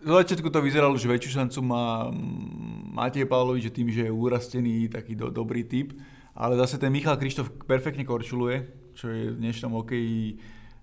[0.00, 4.12] z začiatku to vyzeralo, že väčšiu šancu má mm, Matej Pavlovič, že tým, že je
[4.12, 5.92] úrastený, taký do, dobrý typ.
[6.34, 8.66] Ale zase ten Michal Krištof perfektne korčuluje,
[8.98, 10.40] čo je v dnešnom hokeji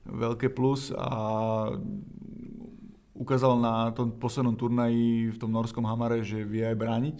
[0.07, 1.09] veľké plus a
[3.21, 7.17] ukázal na tom poslednom turnaji v tom norskom Hamare, že vie aj brániť.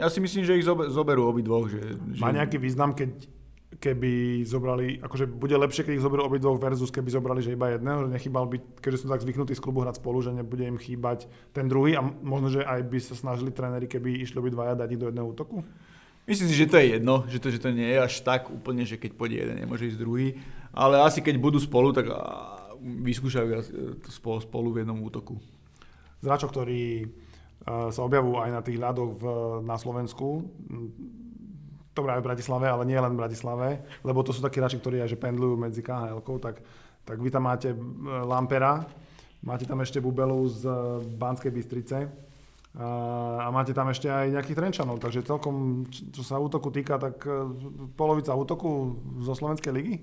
[0.00, 1.68] Ja si myslím, že ich zobe- zoberú obidvoch.
[1.68, 2.20] Že, že...
[2.24, 3.28] Má nejaký význam, keď
[3.78, 8.08] keby zobrali, akože bude lepšie, keď ich zoberú obidvoch versus keby zobrali, že iba jedného,
[8.08, 11.30] že nechýbal by, keďže sú tak zvyknutí z klubu hrať spolu, že nebude im chýbať
[11.54, 15.00] ten druhý a možno, že aj by sa snažili tréneri, keby išli obidvaja dať ich
[15.00, 15.62] do jedného útoku?
[16.26, 18.82] Myslím si, že to je jedno, že to, že to nie je až tak úplne,
[18.82, 20.34] že keď pôjde jeden, nemôže ísť druhý.
[20.74, 22.10] Ale asi keď budú spolu, tak
[22.80, 23.56] vyskúšajú e,
[24.00, 25.36] to spolu, spolu v jednom útoku.
[26.20, 29.24] Z hráčov, ktorí uh, sa objavujú aj na tých ľadoch v,
[29.64, 30.44] na Slovensku,
[31.96, 33.68] dobré aj v Bratislave, ale nie len v Bratislave,
[34.04, 36.60] lebo to sú takí hráči, ktorí aj že pendlujú medzi khl tak,
[37.08, 38.84] tak vy tam máte e, Lampera,
[39.40, 40.68] máte tam ešte Bubelu z
[41.16, 41.98] Banskej Bystrice
[42.78, 47.42] a máte tam ešte aj nejakých Trenčanov, takže celkom, čo sa útoku týka, tak e,
[47.98, 48.94] polovica útoku
[49.26, 49.96] zo Slovenskej ligy?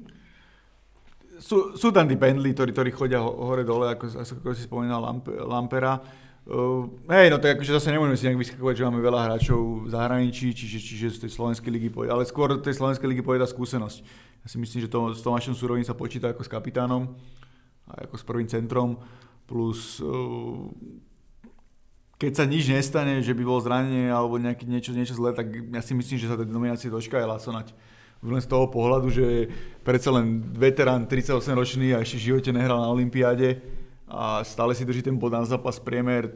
[1.38, 5.02] Sú, sú tam tí pendli, ktorí, ktorí chodia hore-dole, ako, ako si spomínal
[5.45, 6.02] Lampera.
[6.47, 9.91] Uh, hej, no tak akože zase nemôžeme si nejak vyskakovať, že máme veľa hráčov v
[9.91, 13.43] zahraničí, čiže, čiže z tej slovenskej ligy pojde, ale skôr z tej slovenskej ligy pojede
[13.43, 14.00] skúsenosť.
[14.41, 17.19] Ja si myslím, že to, s Tomášom Surovým sa počíta ako s kapitánom
[17.91, 18.95] a ako s prvým centrom,
[19.43, 20.71] plus uh,
[22.15, 25.84] keď sa nič nestane, že by bolo zranenie alebo nejaké, niečo, niečo zlé, tak ja
[25.84, 27.67] si myslím, že sa tej nominácie dočka aj Lasonať.
[28.23, 29.51] Len z toho pohľadu, že
[29.86, 33.62] predsa len veterán 38 ročný a ešte v živote nehral na Olympiáde,
[34.08, 36.32] a stále si drží ten bod na zápas priemer,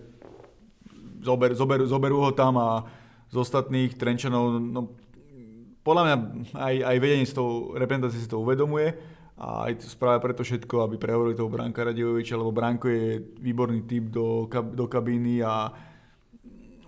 [1.24, 2.84] zober, zober, zoberú ho tam a
[3.32, 4.92] z ostatných Trenčanov, no,
[5.82, 6.16] podľa mňa
[6.52, 8.92] aj, aj vedenie z toho reprezentácie si to uvedomuje
[9.40, 14.12] a aj správa preto všetko, aby prehovorili toho Branka Radioviča, lebo Branko je výborný typ
[14.12, 15.72] do, do kabíny a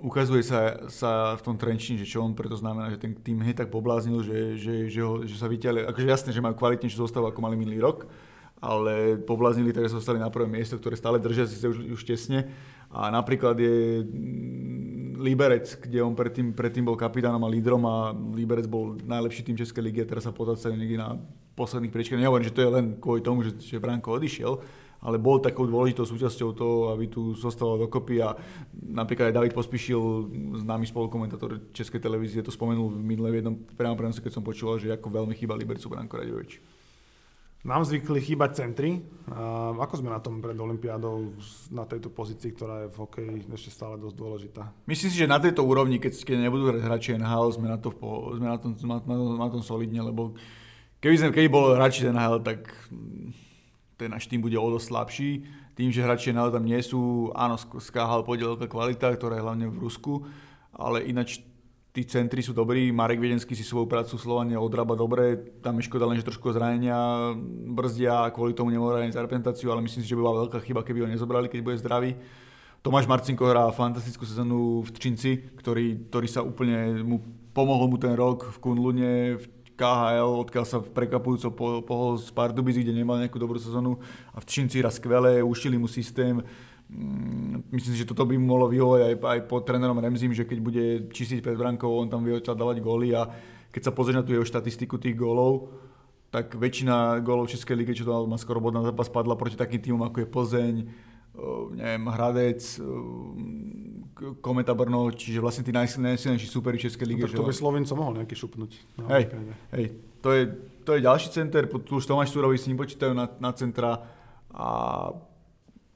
[0.04, 3.64] ukazuje sa, sa v tom Trenčine, že čo on preto znamená, že ten tým hneď
[3.64, 7.32] tak pobláznil, že, že, že, ho, že sa vyťali, akože jasné, že majú kvalitnejšiu zostavu
[7.32, 8.12] ako mali minulý rok,
[8.60, 12.52] ale poblaznili, takže sa dostali na prvé miesto, ktoré stále držia si už, už tesne.
[12.94, 18.68] A napríklad je mm, Liberec, kde on predtým, predtým bol kapitánom a lídrom a Liberec
[18.68, 21.16] bol najlepší tým Českej ligy a teraz sa potácajú niekde na
[21.56, 22.20] posledných priečkách.
[22.20, 24.60] Nehovorím, že to je len kvôli tomu, že, že Branko odišiel,
[25.04, 28.32] ale bol takou dôležitou súčasťou toho, aby tu zostalo dokopy a
[28.72, 30.00] napríklad aj David Pospíšil,
[30.64, 34.96] známy spolukomentátor Českej televízie, to spomenul v minulé v jednom prenose, keď som počúval, že
[34.96, 36.64] ako veľmi chýba Libercu Branko Radovič.
[37.64, 39.00] Nám zvykli chýbať centry.
[39.80, 41.32] Ako sme na tom pred Olympiádou
[41.72, 44.64] na tejto pozícii, ktorá je v hokeji ešte stále dosť dôležitá?
[44.84, 47.96] Myslím si, že na tejto úrovni, keď, keď nebudú hráči NHL, sme na, to,
[48.36, 50.36] sme na, tom, na, na, na tom solidne, lebo
[51.00, 52.68] keby, sme, keby bol hráči NHL, tak
[53.98, 55.32] ten náš tým bude o dosť slabší.
[55.74, 57.58] Tým, že hráči NHL tam nie sú, áno,
[58.22, 60.22] pôjde veľká kvalita, ktorá je hlavne v Rusku,
[60.70, 61.42] ale ináč
[61.94, 66.10] tí centri sú dobrí, Marek Viedenský si svoju prácu Slovania odrába dobre, tam je škoda
[66.10, 67.34] len, že trošku zranenia
[67.70, 70.82] brzdia a kvôli tomu nemôže hrať reprezentáciu, ale myslím si, že by bola veľká chyba,
[70.82, 72.18] keby ho nezobrali, keď bude zdravý.
[72.82, 77.22] Tomáš Marcinko hrá fantastickú sezónu v Tčinci, ktorý, ktorý sa úplne, mu
[77.54, 81.50] pomohol mu ten rok v Kunlune, v KHL, odkiaľ sa prekapujúco
[81.84, 83.98] pohol z Pardubizy, kde nemal nejakú dobrú sezónu
[84.32, 86.42] a v Tčinci hrá skvelé, ušili mu systém,
[86.94, 90.60] Mm, myslím si, že toto by mohlo vyhovať aj, aj pod trénerom Remzim, že keď
[90.62, 93.26] bude čistiť pred brankou, on tam vie dávať góly a
[93.74, 95.74] keď sa pozrie na tú jeho štatistiku tých gólov,
[96.30, 99.82] tak väčšina gólov Českej ligy, čo to má skoro bod na zápas, padla proti takým
[99.82, 100.76] týmom ako je Plzeň,
[101.74, 102.62] neviem, Hradec,
[104.40, 107.26] Kometa Brno, čiže vlastne tí najsilnejší superi Českej ligy.
[107.26, 108.72] No, tak to by Slovinco mohol nejaký šupnúť.
[109.02, 109.34] No, hej,
[109.74, 109.86] hej,
[110.22, 110.42] to je,
[110.86, 114.06] to je ďalší center, tu už Tomáš Surový s ním počítajú na, na centra
[114.54, 114.68] a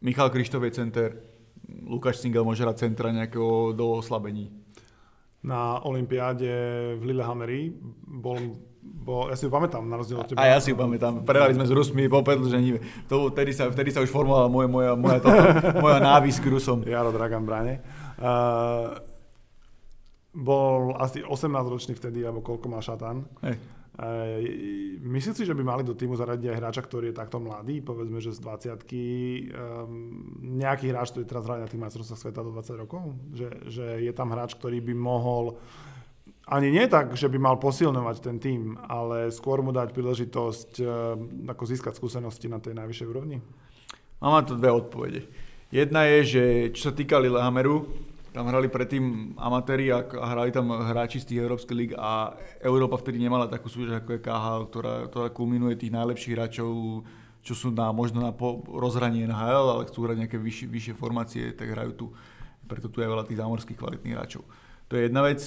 [0.02, 1.10] Michal Krištof je center,
[1.68, 4.50] Lukáš Singel môže hrať centra nejakého do oslabení.
[5.46, 6.50] Na Olympiáde
[6.98, 7.72] v Lillehammeri
[8.04, 10.40] bol bo ja si ju pamätám, na rozdiel od teba.
[10.40, 11.24] A ja si ju pamätám.
[11.28, 12.80] Prehrali sme s Rusmi po predlžení.
[13.12, 15.30] To, vtedy, sa, vtedy sa už formovala moja, moja, moja, to,
[15.80, 16.88] moja návis k Rusom.
[16.88, 17.84] Jaro Dragan Bráne.
[18.18, 18.98] Uh,
[20.38, 23.26] bol asi 18 ročný vtedy, alebo koľko má šatan.
[23.42, 23.58] Hej.
[25.02, 28.22] Myslím si, že by mali do týmu zaradiť aj hráča, ktorý je takto mladý, povedzme,
[28.22, 28.86] že z 20 um,
[30.62, 34.14] nejaký hráč, ktorý teraz hrá na tých majstrovstvách sveta do 20 rokov, že, že je
[34.14, 35.58] tam hráč, ktorý by mohol
[36.46, 40.86] ani nie tak, že by mal posilňovať ten tým, ale skôr mu dať príležitosť um,
[41.50, 43.42] ako získať skúsenosti na tej najvyššej úrovni?
[44.22, 45.26] Mám tu dve odpovede.
[45.74, 46.44] Jedna je, že
[46.78, 47.90] čo sa týka Lillehammeru,
[48.38, 53.02] tam hrali predtým amatéri a, a hrali tam hráči z tých európskych líg a Európa
[53.02, 57.02] vtedy nemala takú súťaž ako je KHL, ktorá, ktorá kulminuje tých najlepších hráčov,
[57.42, 61.44] čo sú na, možno na po, rozhranie NHL, ale chcú hrať nejaké vyššie, vyššie formácie,
[61.58, 62.06] tak hrajú tu.
[62.70, 64.46] Preto tu je veľa tých zámorských kvalitných hráčov.
[64.86, 65.42] To je jedna vec.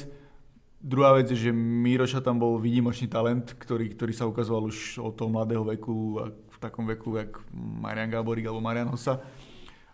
[0.82, 5.14] Druhá vec je, že Míroša tam bol výnimočný talent, ktorý, ktorý sa ukazoval už od
[5.14, 9.22] toho mladého veku v takom veku, jak Marian Gáborík alebo Marian Hossa.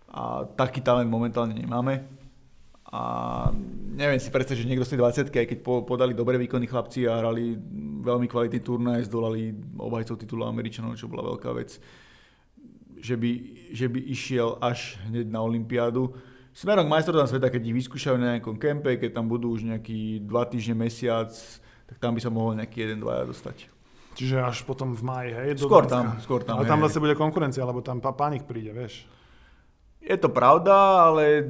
[0.08, 2.24] A taký talent momentálne nemáme
[2.86, 3.02] a
[3.98, 7.18] neviem si predstaviť, že niekto z tej 20 aj keď podali dobré výkony chlapci a
[7.18, 7.58] hrali
[8.06, 11.82] veľmi kvalitný turnaj, zdolali obhajcov titulu Američanov, čo bola veľká vec,
[13.02, 13.30] že by,
[13.74, 16.14] že by išiel až hneď na Olympiádu.
[16.54, 20.22] Smerom k majstrovstvám sveta, keď ich vyskúšajú na nejakom kempe, keď tam budú už nejaký
[20.22, 21.28] dva týždne, mesiac,
[21.90, 23.68] tak tam by sa mohol nejaký jeden, dvaja dostať.
[24.16, 25.48] Čiže až potom v maji, hej?
[25.60, 26.56] Do skôr tam, skôr tam.
[26.56, 29.04] Ale tam zase bude konkurencia, lebo tam pánik príde, vieš.
[30.00, 30.72] Je to pravda,
[31.12, 31.44] ale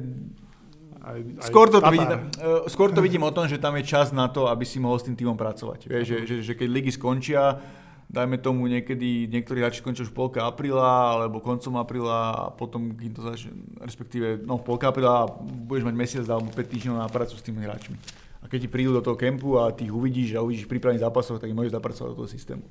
[1.07, 4.11] aj, aj skôr, to vidím, uh, skôr to vidím o tom, že tam je čas
[4.11, 5.87] na to, aby si mohol s tým týmom pracovať.
[5.87, 7.63] Vieš, že, že, že keď ligy skončia,
[8.07, 12.95] dajme tomu niekedy, niektorí hráči skončia už v polke apríla alebo koncom apríla a potom,
[12.95, 13.51] kým to začne,
[13.83, 15.27] respektíve no, v polke apríla
[15.67, 17.99] budeš mať mesiac alebo 5 týždňov na prácu s tými hráčmi.
[18.39, 21.43] A keď ti prídu do toho kempu a ty ich uvidíš a uvidíš pripravených zápasov,
[21.43, 22.63] tak ich môžeš zapracovať do toho systému.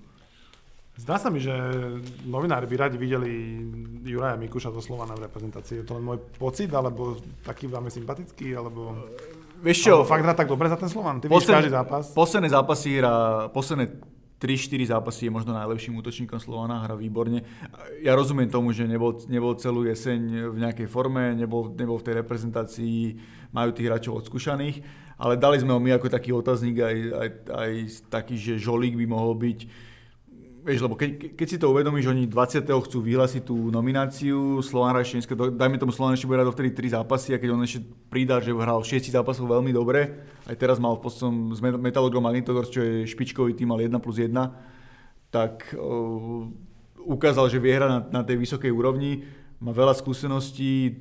[0.96, 1.52] Zdá sa mi, že
[2.24, 3.60] novinári by radi videli
[4.00, 5.84] Juraja Mikuša zo Slovana v reprezentácii.
[5.84, 8.96] Je to len môj pocit, alebo taký vám je sympatický, alebo...
[9.60, 9.92] Vieš čo?
[10.00, 11.20] Alebo fakt hrá tak dobre za ten Slovan?
[11.20, 12.16] Ty vidíš každý zápas?
[12.16, 13.92] Posledné zápasy hrá, posledné
[14.40, 17.44] 3-4 zápasy je možno najlepším útočníkom Slovana, hrá výborne.
[18.00, 22.14] Ja rozumiem tomu, že nebol, nebol celú jeseň v nejakej forme, nebol, nebol v tej
[22.24, 23.20] reprezentácii,
[23.52, 24.80] majú tých hráčov odskúšaných,
[25.20, 27.72] ale dali sme ho my ako taký otáznik aj, aj, aj
[28.12, 29.60] taký, že Žolík by mohol byť
[30.66, 32.66] vieš, lebo keď, keď si to uvedomíš, oni 20.
[32.66, 36.98] chcú vyhlásiť tú nomináciu, Slovan hrá ešte dajme tomu Slovan ešte bude hrať vtedy 3
[36.98, 40.98] zápasy a keď on ešte pridá, že hral 6 zápasov veľmi dobre, aj teraz mal
[40.98, 44.34] v podstom s Metalurgom Magnitogorsk, čo je špičkový tým, mal 1 plus 1,
[45.30, 46.50] tak uh,
[47.06, 49.22] ukázal, že vie hrať na, na tej vysokej úrovni,
[49.62, 50.98] má veľa skúseností,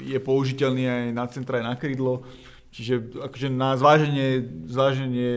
[0.00, 2.24] je použiteľný aj na centra, aj na krídlo,
[2.72, 4.28] čiže akože na zváženie,
[4.72, 5.32] zváženie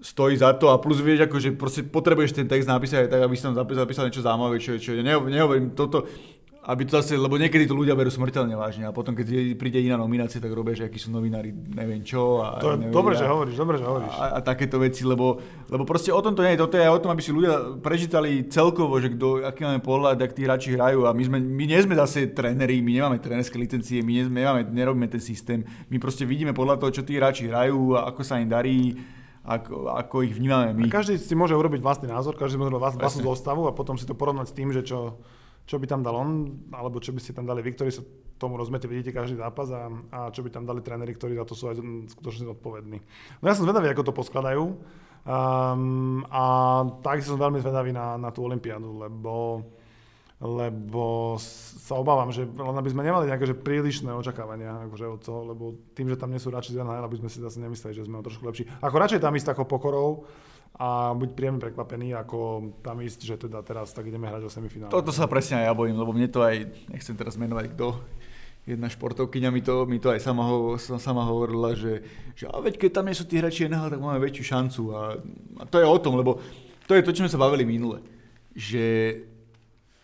[0.00, 3.34] stojí za to a plus vieš, akože proste potrebuješ ten text napísať aj tak, aby
[3.36, 6.04] si tam zapísal, zapísal niečo zaujímavé, čo, čo nehovorím toto,
[6.66, 9.94] aby to zase, lebo niekedy to ľudia berú smrteľne vážne a potom keď príde iná
[9.94, 12.42] nominácia, tak robia, že akí sú novinári, neviem čo.
[12.42, 14.10] A to je dobre, že hovoríš, dobre, že hovoríš.
[14.18, 15.38] A, a, takéto veci, lebo,
[15.70, 17.78] lebo proste o tom to nie je, toto je aj o tom, aby si ľudia
[17.78, 21.64] prečítali celkovo, že kto, aký máme pohľad, ak tí hráči hrajú a my, sme, my
[21.70, 26.02] nie sme zase tréneri, my nemáme trénerské licencie, my, nie, nemáme, nerobíme ten systém, my
[26.02, 28.98] proste vidíme podľa toho, čo tí hráči hrajú a ako sa im darí
[29.46, 30.90] ako, ako ich vnímame my.
[30.90, 34.02] A každý si môže urobiť vlastný názor, každý môže urobiť vlastnú zostavu a potom si
[34.02, 35.22] to porovnať s tým, že čo,
[35.70, 38.02] čo by tam dal on, alebo čo by ste tam dali vy, ktorí sa
[38.36, 41.54] tomu rozumete, vidíte každý zápas a, a čo by tam dali tréneri, ktorí za to
[41.54, 41.78] sú aj
[42.10, 42.98] skutočne zodpovední.
[43.40, 46.42] No ja som zvedavý, ako to poskladajú um, a
[47.00, 49.62] takisto som veľmi zvedavý na, na tú Olympiádu, lebo
[50.36, 55.40] lebo sa obávam, že len aby sme nemali nejaké že prílišné očakávania akože od toho,
[55.48, 55.64] lebo
[55.96, 58.20] tým, že tam nie sú radšej z NHL, aby sme si zase nemysleli, že sme
[58.20, 58.68] o trošku lepší.
[58.84, 60.28] Ako radšej tam ísť takou pokorou
[60.76, 64.92] a buď príjemne prekvapený, ako tam ísť, že teda teraz tak ideme hrať o semifinále.
[64.92, 67.96] Toto sa presne aj ja bojím, lebo mne to aj, nechcem teraz menovať kto,
[68.68, 72.04] jedna športovkyňa mi to, mi to aj sama, ho, sama hovorila, že,
[72.36, 74.82] že a veď keď tam nie sú tí hráči NHL, tak máme väčšiu šancu.
[74.92, 75.16] A,
[75.62, 76.44] a to je o tom, lebo
[76.84, 78.04] to je to, čo sme sa bavili minule.
[78.52, 78.84] Že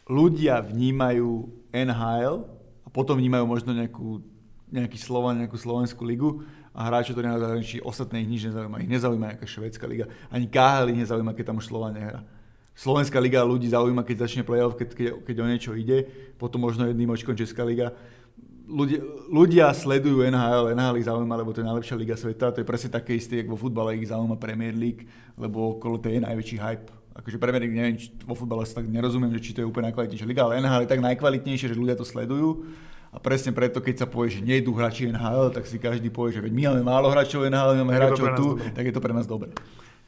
[0.06, 2.44] ľudia vnímajú NHL
[2.82, 4.22] a potom vnímajú možno nejakú,
[4.68, 6.42] nejaký Slovan, nejakú slovenskú ligu
[6.74, 8.82] a hráči to nezajímajú, ostatné ich nič nezaujíma.
[8.82, 10.08] Ich nezaujíma nejaká švedská liga.
[10.32, 12.24] Ani KHL ich nezaujíma, keď tam už Slovan nehrá.
[12.72, 16.08] Slovenská liga ľudí zaujíma, keď začne playoff, keď, keď, keď o niečo ide,
[16.40, 17.92] potom možno jedným očkom Česká liga.
[18.64, 22.66] Ľudia, ľudia sledujú NHL, NHL ich zaujíma, lebo to je najlepšia liga sveta, to je
[22.66, 25.04] presne také isté, ako vo futbale ich zaujíma Premier League,
[25.36, 28.88] lebo okolo to je najväčší hype akože Premier League, neviem, či vo futbale sa tak
[28.88, 31.96] nerozumiem, že či to je úplne najkvalitnejšia liga, ale NHL je tak najkvalitnejšie, že ľudia
[31.96, 32.64] to sledujú.
[33.12, 36.40] A presne preto, keď sa povie, že nejdú hráči NHL, tak si každý povie, že
[36.40, 38.72] veď my máme málo hráčov NHL, my máme hráčov tu, dobre.
[38.72, 39.52] tak je to pre nás dobre.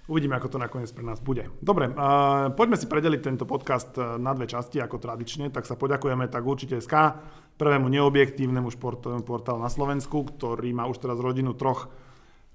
[0.05, 1.49] Uvidíme, ako to nakoniec pre nás bude.
[1.65, 5.49] Dobre, uh, poďme si predeliť tento podcast e, na dve časti, ako tradične.
[5.49, 7.17] Tak sa poďakujeme tak určite SK,
[7.57, 11.89] prvému neobjektívnemu športovému portálu na Slovensku, ktorý má už teraz rodinu troch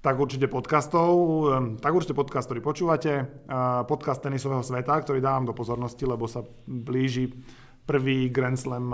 [0.00, 1.12] tak určite podcastov,
[1.76, 3.44] tak určite podcast, ktorý počúvate,
[3.84, 7.28] podcast tenisového sveta, ktorý dávam do pozornosti, lebo sa blíži
[7.84, 8.88] prvý Grand Slam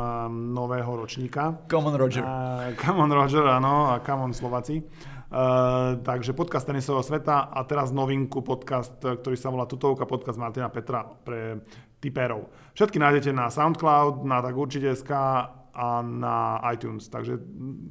[0.50, 1.62] nového ročníka.
[1.70, 2.26] Come on Roger.
[2.26, 4.82] Uh, come on Roger, áno, a come on Slováci.
[5.26, 10.70] Uh, takže podcast tenisového sveta a teraz novinku podcast, ktorý sa volá Tutovka, podcast Martina
[10.70, 11.62] Petra pre
[12.02, 12.50] typerov.
[12.74, 15.12] Všetky nájdete na SoundCloud, na tak určite SK
[15.76, 17.12] a na iTunes.
[17.12, 17.36] Takže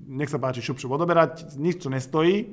[0.10, 2.50] nech sa páči šup, odoberať, nič čo nestojí.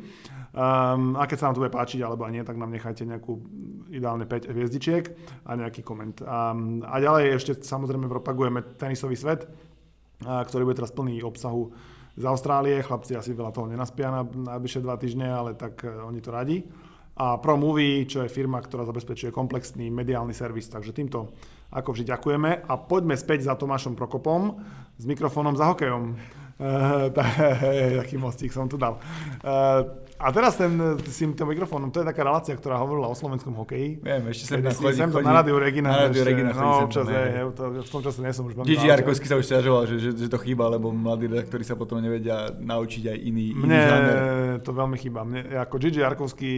[0.52, 3.40] Um, a keď sa vám to bude páčiť alebo nie, tak nám nechajte nejakú
[3.88, 5.04] ideálne 5 hviezdičiek
[5.48, 6.20] a nejaký koment.
[6.20, 11.72] Um, a ďalej ešte samozrejme propagujeme tenisový svet, uh, ktorý bude teraz plný obsahu
[12.20, 12.84] z Austrálie.
[12.84, 16.60] Chlapci asi veľa toho nenaspia na najbližšie dva týždne, ale tak uh, oni to radi.
[17.12, 20.68] A Pro Movie, čo je firma, ktorá zabezpečuje komplexný mediálny servis.
[20.72, 21.28] Takže týmto
[21.72, 24.60] ako vždy ďakujeme a poďme späť za Tomášom Prokopom
[24.96, 26.16] s mikrofónom za hokejom.
[26.62, 27.08] Uh,
[28.04, 29.00] taký mostík som tu dal.
[29.40, 30.70] Uh, a teraz ten,
[31.02, 33.98] s týmto mikrofónom, to je taká relácia, ktorá hovorila o slovenskom hokeji.
[33.98, 35.88] Viem, ešte sem chodí, sem chodí, na Rádiu Regina.
[35.90, 38.62] Na Rádiu Regina no, občas, je, to, v tom čase nie som už.
[38.62, 41.98] Gigi Jarkovský sa už stiažoval, že, že, že, to chýba, lebo mladí redaktori sa potom
[41.98, 44.16] nevedia naučiť aj iný, iný Mne žáner.
[44.62, 45.26] to veľmi chýba.
[45.26, 46.52] Mne, ako Gigi Jarkovský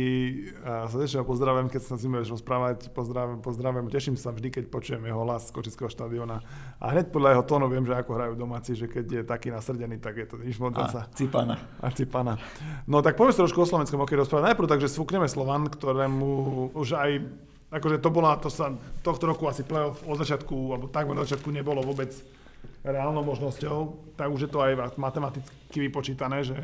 [0.61, 4.65] uh, srdečne ho pozdravujem, keď sa s ním rozprávať, pozdravujem, pozdravujem, teším sa vždy, keď
[4.69, 6.45] počujem jeho hlas z Kočického štadiona.
[6.85, 9.97] A hneď podľa jeho tónu viem, že ako hrajú domáci, že keď je taký nasrdený,
[10.05, 10.61] tak je to nič
[10.93, 11.09] sa.
[11.15, 11.57] Cipana.
[11.81, 12.35] A cipana.
[12.85, 14.55] No tak poďme trošku o slovenskom hokeji rozprávať.
[14.55, 16.31] Najprv takže svúkneme Slovan, ktorému
[16.75, 17.11] už aj
[17.75, 18.71] akože to bola, to sa
[19.03, 22.15] tohto roku asi playoff od začiatku, alebo takmer od začiatku nebolo vôbec
[22.87, 26.59] reálnou možnosťou, tak už je to aj matematicky vypočítané, že,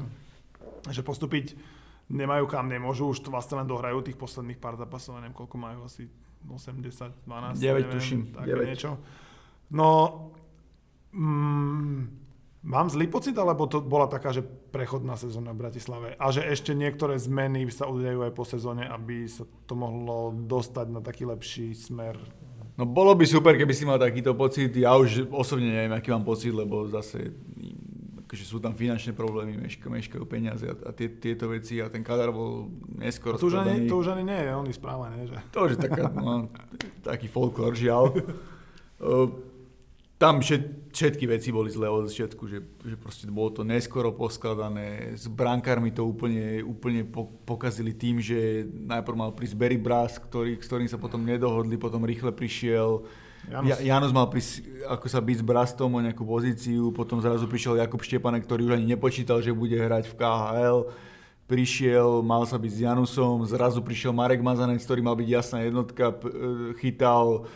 [0.86, 1.58] že postúpiť
[2.10, 5.78] nemajú kam, nemôžu, už to vlastne len dohrajú tých posledných pár zápasov, neviem koľko majú,
[5.86, 6.06] asi
[6.46, 8.70] 80, 12, 9 neviem, tuším, také 9.
[8.70, 8.90] niečo.
[9.74, 9.90] No,
[11.14, 12.19] mm,
[12.60, 16.76] mám zlý pocit, alebo to bola taká, že prechodná sezóna v Bratislave a že ešte
[16.76, 21.72] niektoré zmeny sa udejú aj po sezóne, aby sa to mohlo dostať na taký lepší
[21.72, 22.20] smer
[22.80, 24.72] No bolo by super, keby si mal takýto pocit.
[24.72, 27.28] Ja už osobne neviem, aký mám pocit, lebo zase
[28.24, 32.00] akože sú tam finančné problémy, meška, meškajú peniaze a, a tie, tieto veci a ten
[32.00, 35.28] kadar bol neskôr to už, ani, to už ani nie je on správa, nie?
[35.28, 35.36] Že?
[35.50, 36.46] To už je taká, no,
[37.02, 38.14] taký folklor, žiaľ.
[40.20, 45.16] tam všet, všetky veci boli zlé od začiatku, že, že proste bolo to neskoro poskladané,
[45.16, 47.08] s brankármi to úplne, úplne
[47.48, 52.04] pokazili tým, že najprv mal prísť Barry Brass, ktorý, s ktorým sa potom nedohodli, potom
[52.04, 53.08] rýchle prišiel.
[53.48, 57.48] Janus, ja, Janus mal prísť, ako sa byť s Brastom o nejakú pozíciu, potom zrazu
[57.48, 60.78] prišiel Jakub Štepanek, ktorý už ani nepočítal, že bude hrať v KHL,
[61.48, 66.12] prišiel, mal sa byť s Janusom, zrazu prišiel Marek Mazanec, ktorý mal byť jasná jednotka,
[66.76, 67.48] chytal,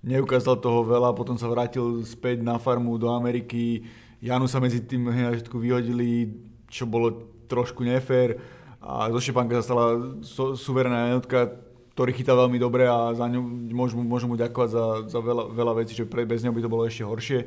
[0.00, 3.84] neukázal toho veľa, potom sa vrátil späť na farmu do Ameriky.
[4.20, 6.32] Janu sa medzi tým na vyhodili,
[6.68, 8.40] čo bolo trošku nefér
[8.80, 9.84] a zo Šepanka sa stala
[10.24, 11.52] so, suverená jednotka,
[11.92, 13.44] ktorý chytal veľmi dobre a za ňu
[13.76, 16.72] môžu, môžu mu ďakovať za, za veľa, veľa vecí, že pre, bez neho by to
[16.72, 17.40] bolo ešte horšie.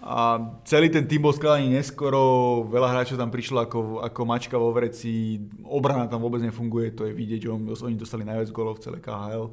[0.00, 4.72] A celý ten tým bol skladaný neskoro, veľa hráčov tam prišlo ako, ako mačka vo
[4.72, 7.52] vreci, obrana tam vôbec nefunguje, to je vidieť, že
[7.84, 9.52] oni dostali najviac golov v celé KHL.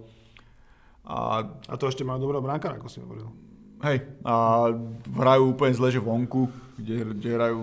[1.07, 3.31] A, a to ešte majú dobrého brankára, ako si hovoril.
[3.79, 4.67] Hej, a
[5.15, 7.59] hrajú úplne zle, že vonku, kde, kde hrajú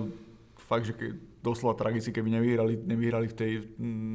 [0.65, 1.13] fakt, že keď,
[1.45, 3.53] doslova tragicky, keby nevyhrali, nevyhrali v tej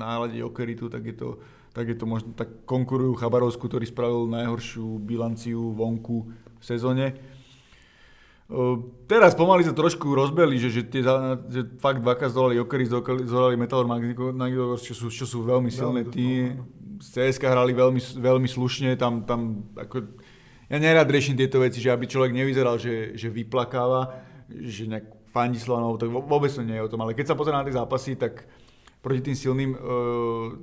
[0.02, 1.38] nálade Jokeritu, tak je to,
[1.78, 6.26] tak je to možno, tak konkurujú Chabarovsku, ktorý spravil najhoršiu bilanciu vonku
[6.58, 7.14] v sezóne.
[9.06, 11.06] Teraz pomaly sa trošku rozbeli, že, že, tie,
[11.54, 12.90] že fakt dvakrát zdolali Jokerit,
[13.30, 16.58] zdolali Metalor Magnitogorsk, čo sú, čo sú veľmi silné tí,
[16.98, 20.02] z CSK hrali veľmi, veľmi slušne, tam, tam ako,
[20.66, 24.18] ja nerad riešim tieto veci, že aby človek nevyzeral, že, že vyplakáva,
[24.50, 27.54] že nejak fandí Slovanov, tak vôbec to nie je o tom, ale keď sa pozrie
[27.54, 28.50] na tie zápasy, tak
[29.06, 30.58] proti tým silným, uh,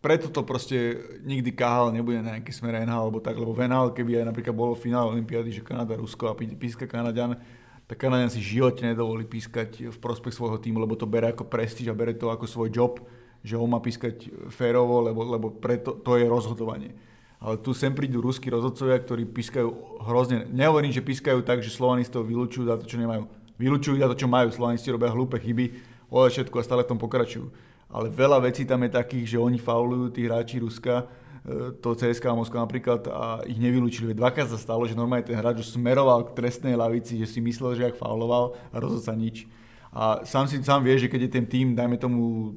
[0.00, 4.24] preto to proste nikdy KHL nebude na nejaký smer NHL alebo tak, lebo VNHL, keby
[4.24, 7.36] aj napríklad bolo finále Olympiády, že Kanada, Rusko a píska Kanadian,
[7.84, 11.92] tak Kanadian si živote nedovolí pískať v prospech svojho týmu, lebo to bere ako prestíž
[11.92, 12.98] a bere to ako svoj job
[13.40, 16.92] že on má pískať férovo, lebo, lebo preto, to je rozhodovanie.
[17.40, 19.68] Ale tu sem prídu ruskí rozhodcovia, ktorí pískajú
[20.04, 23.24] hrozne, nehovorím, že pískajú tak, že Slovanistov vylúčujú za to, čo nemajú.
[23.56, 24.52] Vylúčujú za to, čo majú.
[24.52, 25.72] Slovanisti robia hlúpe chyby
[26.12, 27.48] od všetko a stále v tom pokračujú.
[27.90, 31.10] Ale veľa vecí tam je takých, že oni faulujú, tí hráči Ruska,
[31.42, 34.14] e, to CSK Moskva napríklad a ich nevylúčili.
[34.14, 37.74] Dvakrát sa stalo, že normálne ten hráč už smeroval k trestnej lavici, že si myslel,
[37.74, 39.50] že ak fauloval a rozhodol sa nič.
[39.90, 42.54] A sám si sám vie, že keď je ten tým, dajme tomu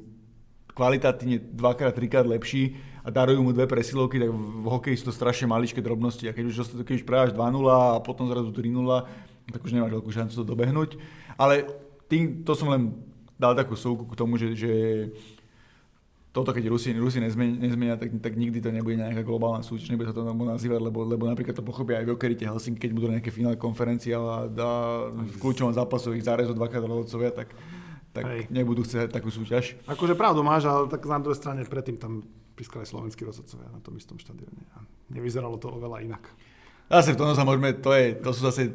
[0.74, 5.50] kvalitatívne dvakrát, trikrát lepší a darujú mu dve presilovky, tak v hokeji sú to strašne
[5.50, 6.26] maličké drobnosti.
[6.26, 6.54] A keď už,
[6.86, 8.70] keď už preháš 2-0 a potom zrazu 3-0,
[9.50, 10.98] tak už nemáš veľkú šancu to dobehnúť.
[11.38, 11.66] Ale
[12.10, 12.94] tým, to som len
[13.38, 14.72] dal takú súku k tomu, že, že
[16.34, 20.10] toto keď Rusi, Rusi nezmenia, nezmenia tak, tak, nikdy to nebude nejaká globálna súťaž, nebude
[20.10, 23.30] sa to nazývať, lebo, lebo napríklad to pochopia aj v Okerite Helsinki, keď budú nejaké
[23.30, 24.70] finále konferencie a dá
[25.10, 27.54] v kľúčovom zápasu ich zárezú dvakrát rozhodcovia, tak
[28.14, 28.46] tak Hej.
[28.46, 29.74] nebudú chcieť takú súťaž.
[29.90, 32.22] Akože pravdu máš, ale tak na druhej strane predtým tam
[32.54, 34.62] pískali slovenskí rozhodcovia na tom istom štadióne.
[34.78, 36.22] A nevyzeralo to oveľa inak.
[36.86, 38.70] Zase v tom sa môžeme, to, je, to sú zase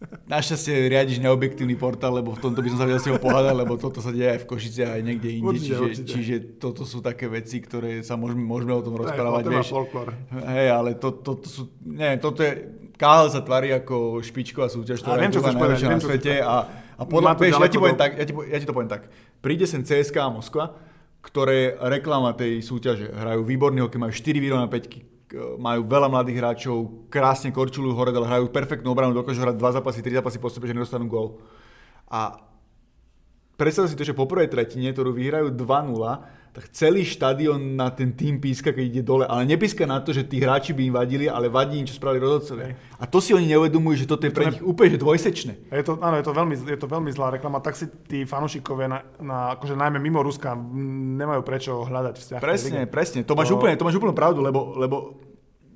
[0.00, 3.76] Našťastie riadiš neobjektívny portál, lebo v tomto by som sa vedel s tebou pohádať, lebo
[3.76, 5.44] toto sa deje aj v Košice aj niekde inde.
[5.44, 6.08] Určite, čiže, určite.
[6.08, 9.52] čiže toto sú také veci, ktoré sa môžeme, môžeme o tom rozprávať.
[9.52, 9.76] Vieš.
[10.32, 12.52] Hej, ale to, to, to sú, neviem, toto je,
[12.96, 16.54] KHL sa tvári ako špičková súťaž, ktorá je najväčšia na svete a,
[16.96, 19.12] a podľa, vieš, ja ti, poviem tak, ja, ti, ja ti to poviem tak.
[19.44, 20.64] Príde sem CSK a Moskva,
[21.20, 27.06] ktoré reklama tej súťaže hrajú výborný hokej, majú 4 výrovné 5 majú veľa mladých hráčov,
[27.06, 30.66] krásne korčulujú hore, ale hrajú perfektnú obranu, dokážu hrať dva zápasy, tri zápasy po sebe,
[30.66, 31.38] že nedostanú gól.
[32.10, 32.42] A
[33.54, 38.10] predstav si to, že po prvej tretine, ktorú vyhrajú 2-0, tak celý štadión na ten
[38.10, 39.22] tým píska, keď ide dole.
[39.22, 42.26] Ale nepíska na to, že tí hráči by im vadili, ale vadí im, čo spravili
[42.26, 42.74] rozhodcovia.
[42.98, 45.70] A to si oni neuvedomujú, že toto je pre nich úplne dvojsečné.
[45.70, 47.62] Je to, áno, je to, veľmi, je to veľmi zlá reklama.
[47.62, 50.58] Tak si tí fanúšikovia, na, na, akože najmä mimo Ruska,
[51.22, 52.40] nemajú prečo hľadať vzťah.
[52.42, 53.22] Presne, presne.
[53.22, 53.56] To máš, to...
[53.56, 55.29] úplne, to máš úplne pravdu, lebo, lebo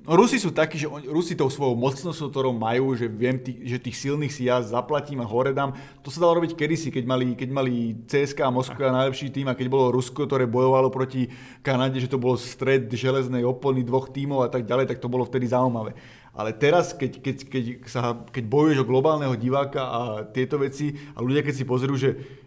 [0.05, 3.81] Rusi sú takí, že oni, Rusi tou svojou mocnosťou, ktorou majú, že viem, tý, že
[3.81, 5.73] tých silných si ja zaplatím a hore dám.
[6.05, 9.57] To sa dalo robiť kedysi, keď mali, keď mali CSK a Moskva najlepší tým a
[9.57, 11.33] keď bolo Rusko, ktoré bojovalo proti
[11.65, 15.25] Kanade, že to bol stred železnej opony dvoch tímov a tak ďalej, tak to bolo
[15.25, 15.97] vtedy zaujímavé.
[16.37, 19.99] Ale teraz, keď, keď, keď, sa, keď bojuješ o globálneho diváka a
[20.29, 22.44] tieto veci a ľudia keď si pozrú, že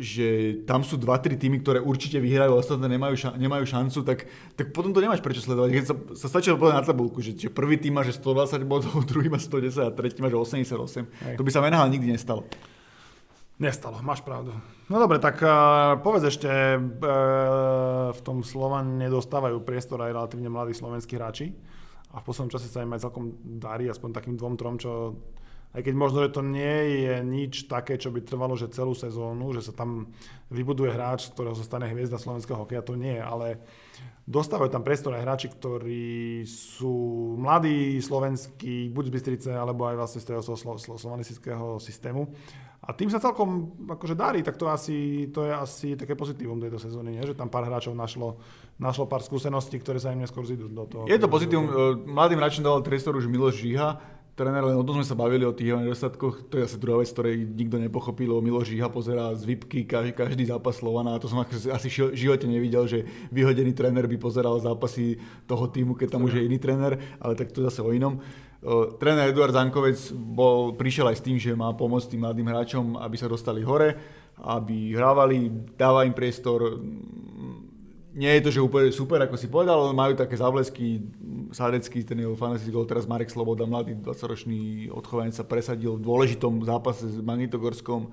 [0.00, 4.24] že tam sú 2-3 týmy, ktoré určite vyhrajú, ostatné nemajú, ša- nemajú šancu, tak,
[4.56, 5.70] tak potom to nemáš prečo sledovať.
[5.76, 8.96] Keď sa, sa stačilo povedať na tabulku, že, že prvý tým má že 120 bodov,
[9.10, 10.72] druhý má 110 a tretí má že 88.
[11.04, 11.36] Hej.
[11.36, 12.48] To by sa Menaha nikdy nestalo.
[13.60, 14.56] Nestalo, máš pravdu.
[14.88, 20.72] No dobre, tak uh, povedz ešte, uh, v tom Slovan nedostávajú priestor aj relatívne mladí
[20.72, 21.52] slovenskí hráči
[22.16, 25.12] a v poslednom čase sa im aj celkom darí, aspoň takým dvom, trom, čo
[25.70, 29.54] aj keď možno, že to nie je nič také, čo by trvalo, že celú sezónu,
[29.54, 30.10] že sa tam
[30.50, 33.62] vybuduje hráč, ktorého sa stane hviezda slovenského hokeja, to nie, ale
[34.26, 36.94] dostávajú tam priestor aj hráči, ktorí sú
[37.38, 42.30] mladí, slovenskí, buď z Bystrice, alebo aj vlastne z toho slo, slo, slovanistického systému.
[42.80, 46.80] A tým sa celkom akože darí, tak to, asi, to je asi také pozitívum tejto
[46.80, 47.22] sezóny, nie?
[47.22, 48.40] že tam pár hráčov našlo,
[48.80, 51.04] našlo pár skúseností, ktoré sa im neskôr zídu do toho.
[51.04, 51.68] Je to pozitívum,
[52.08, 53.88] mladým hráčom dal priestor už Miloš Žiha,
[54.40, 56.48] tréner, len o tom sme sa bavili, o tých jeho nedostatkoch.
[56.48, 58.40] To je asi druhá vec, ktorej nikto nepochopil.
[58.40, 62.88] Miloš Žiha pozerá z VIPky každý, každý zápas Slovana to som asi v živote nevidel,
[62.88, 67.36] že vyhodený tréner by pozeral zápasy toho týmu, keď tam už je iný tréner, ale
[67.36, 68.16] tak to zase o inom.
[68.96, 73.16] Tréner Eduard Zankovec bol, prišiel aj s tým, že má pomôcť tým mladým hráčom, aby
[73.20, 73.96] sa dostali hore,
[74.40, 76.80] aby hrávali, dáva im priestor,
[78.14, 80.98] nie je to, že úplne super, ako si povedal, ale majú také záblesky.
[81.50, 86.62] Sádecký, ten jeho fantasy gol, teraz Marek Sloboda, mladý 20-ročný odchovanec sa presadil v dôležitom
[86.62, 88.10] zápase s Magnitogorskom.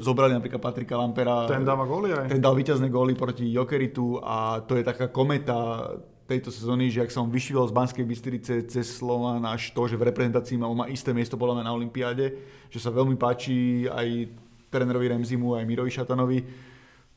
[0.00, 1.48] zobrali napríklad Patrika Lampera.
[1.48, 2.28] Ten dáva góly aj.
[2.28, 5.88] Ten dal víťazné góly proti Jokeritu a to je taká kometa
[6.28, 9.98] tejto sezóny, že ak sa on vyšiel z Banskej Bystrice cez Slovan až to, že
[9.98, 12.38] v reprezentácii má, má isté miesto podľa na Olympiáde,
[12.70, 14.30] že sa veľmi páči aj
[14.70, 16.69] trénerovi Remzimu, aj Mirovi Šatanovi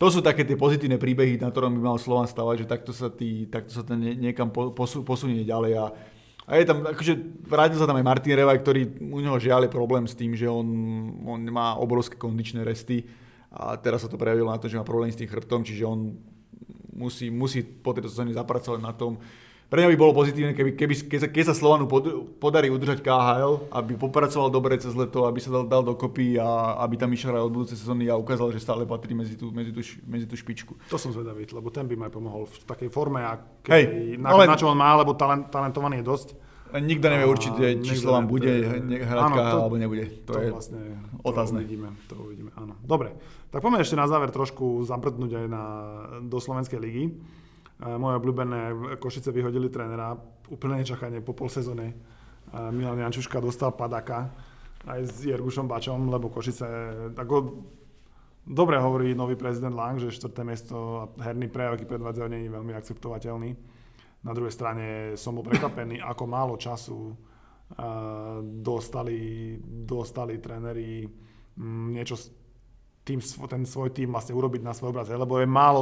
[0.03, 3.07] to sú také tie pozitívne príbehy, na ktorom by mal Slovan stavať, že takto sa,
[3.07, 4.51] tý, takto sa ten niekam
[5.07, 5.85] posunie ďalej a
[6.43, 9.71] a je tam, akože vrátil sa tam aj Martin Revaj, ktorý u neho žiaľ je
[9.71, 10.67] problém s tým, že on,
[11.23, 13.07] on má obrovské kondičné resty
[13.47, 16.19] a teraz sa to prejavilo na to, že má problém s tým chrbtom, čiže on
[16.91, 19.23] musí, musí po tejto sezóne zapracovať na tom,
[19.73, 22.05] pre mňa by bolo pozitívne, keby, keby keď, sa, keď sa Slovanu pod,
[22.37, 26.93] podarí udržať KHL, aby popracoval dobre cez leto, aby sa dal, dal dokopy a aby
[26.93, 29.81] tam išiel aj od budúcej sezóny a ukázal, že stále patrí medzi tú, medzi tú,
[30.05, 30.77] medzi tú špičku.
[30.93, 34.37] To som zvedavý, lebo ten by mi aj pomohol v takej forme, akej, Hej, na,
[34.37, 34.45] ale...
[34.45, 36.29] na čo on má, lebo talent, talentovaný je dosť.
[36.73, 38.49] Nikto nevie určite, či Slovan bude
[38.97, 40.09] hrať KHL alebo nebude.
[40.25, 40.81] To, to je vlastne
[41.21, 41.61] otázne.
[41.61, 42.73] To uvidíme, to uvidíme, áno.
[42.81, 43.13] Dobre,
[43.53, 45.63] tak poďme ešte na záver trošku zabrdnúť aj na,
[46.25, 47.13] do Slovenskej ligy
[47.83, 48.59] moje obľúbené
[48.97, 50.15] Košice vyhodili trénera
[50.47, 51.91] úplne nečakane po pol sezóne.
[52.53, 54.31] Milan Jančuška dostal padaka
[54.87, 56.67] aj s Jergušom Bačom, lebo Košice,
[57.15, 57.35] ako
[58.43, 62.55] dobre hovorí nový prezident Lang, že štvrté miesto a herný prejav, aký predvádzajú, nie je
[62.55, 63.49] veľmi akceptovateľný.
[64.23, 64.85] Na druhej strane
[65.19, 67.15] som bol prekvapený, ako málo času
[68.43, 71.03] dostali, dostali tréneri
[71.57, 72.15] mm, niečo
[73.03, 73.19] tým,
[73.49, 75.81] ten svoj tým vlastne urobiť na svoj obraz, lebo je málo,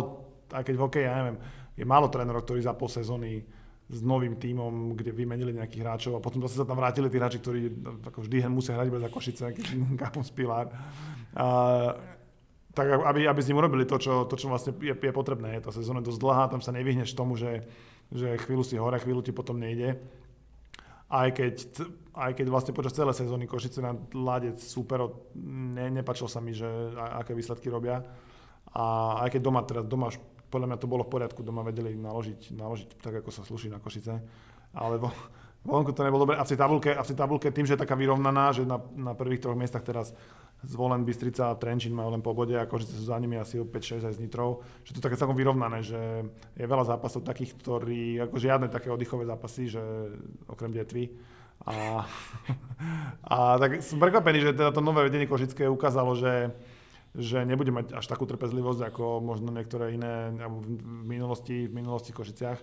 [0.49, 1.37] aj keď v hokeji, ja neviem,
[1.81, 3.41] je málo trénerov, ktorí za pol sezóny
[3.91, 7.41] s novým tímom, kde vymenili nejakých hráčov a potom zase sa tam vrátili tí hráči,
[7.41, 7.59] ktorí
[8.07, 9.61] ako vždy musia hrať bez Košice, nejaký
[10.01, 10.69] Kapon Spilár.
[11.33, 11.47] A,
[12.71, 15.59] tak aby, aby s ním urobili to, čo, to, čo vlastne je, je potrebné.
[15.59, 17.67] Tá sezóna dosť dlhá, tam sa nevyhneš tomu, že,
[18.15, 19.99] že chvíľu si hore, chvíľu ti potom nejde.
[21.11, 21.83] Aj keď,
[22.15, 25.03] aj keď vlastne počas celej sezóny Košice na lade super,
[25.35, 27.99] ne, nepačilo sa mi, že aké výsledky robia.
[28.71, 30.07] A aj keď doma, teda doma
[30.51, 33.79] podľa mňa to bolo v poriadku, doma vedeli naložiť, naložiť tak, ako sa sluší na
[33.79, 34.19] Košice.
[34.75, 35.09] Ale vo,
[35.63, 36.35] vonku to nebolo dobre.
[36.35, 38.83] A v tej tabulke, a v tej tabulke tým, že je taká vyrovnaná, že na,
[38.99, 40.11] na prvých troch miestach teraz
[40.61, 43.65] zvolen Bystrica a Trenčín majú len po bode a Košice sú za nimi asi o
[43.65, 44.61] 5-6 aj s Nitrou.
[44.85, 48.93] Že to je také celkom vyrovnané, že je veľa zápasov takých, ktorí, ako žiadne také
[48.93, 49.81] oddychové zápasy, že
[50.45, 51.09] okrem detvy.
[51.65, 52.05] A,
[53.33, 56.53] a tak som prekvapený, že teda to nové vedenie Košické ukázalo, že
[57.11, 60.67] že nebude mať až takú trpezlivosť ako možno niektoré iné v
[61.07, 62.59] minulosti, v minulosti Košiciach.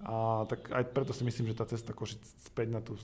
[0.00, 2.96] A tak aj preto si myslím, že tá cesta Košic späť na tú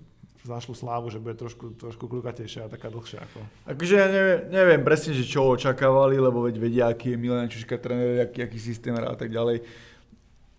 [0.47, 3.18] zašlu slávu, že bude trošku, trošku kľukatejšia a taká dlhšia.
[3.18, 3.39] Ako.
[3.66, 7.82] Akože ja neviem, neviem presne, že čo očakávali, lebo veď vedia, aký je Milan Čuška
[7.82, 9.66] tréner, aký, aký systém a tak ďalej.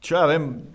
[0.03, 0.67] Čo ja viem,